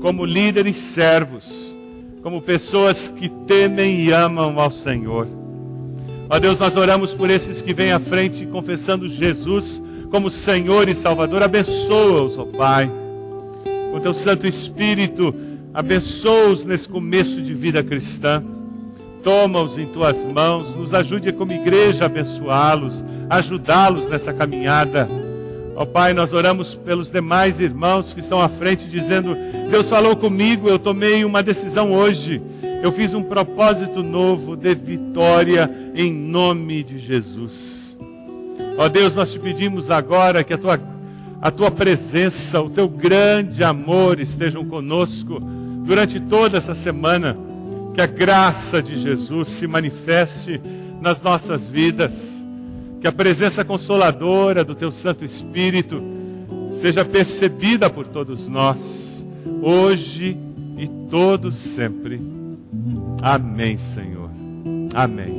[0.00, 1.74] como líderes servos,
[2.22, 5.37] como pessoas que temem e amam ao Senhor.
[6.30, 10.94] Ó Deus, nós oramos por esses que vêm à frente confessando Jesus como Senhor e
[10.94, 11.42] Salvador.
[11.42, 12.90] Abençoa-os, ó Pai.
[13.90, 15.34] Com teu Santo Espírito,
[15.72, 18.44] abençoa-os nesse começo de vida cristã.
[19.22, 25.08] Toma-os em tuas mãos, nos ajude como igreja a abençoá-los, ajudá-los nessa caminhada.
[25.74, 29.34] Ó Pai, nós oramos pelos demais irmãos que estão à frente, dizendo:
[29.70, 32.42] Deus falou comigo, eu tomei uma decisão hoje.
[32.80, 37.98] Eu fiz um propósito novo de vitória em nome de Jesus.
[38.76, 40.80] Ó Deus, nós te pedimos agora que a tua,
[41.42, 45.40] a tua presença, o teu grande amor estejam conosco
[45.84, 47.36] durante toda essa semana.
[47.94, 50.60] Que a graça de Jesus se manifeste
[51.02, 52.46] nas nossas vidas.
[53.00, 56.00] Que a presença consoladora do teu Santo Espírito
[56.70, 59.26] seja percebida por todos nós,
[59.62, 60.38] hoje
[60.76, 62.37] e todos sempre.
[63.22, 64.30] Amém, Senhor.
[64.94, 65.37] Amém.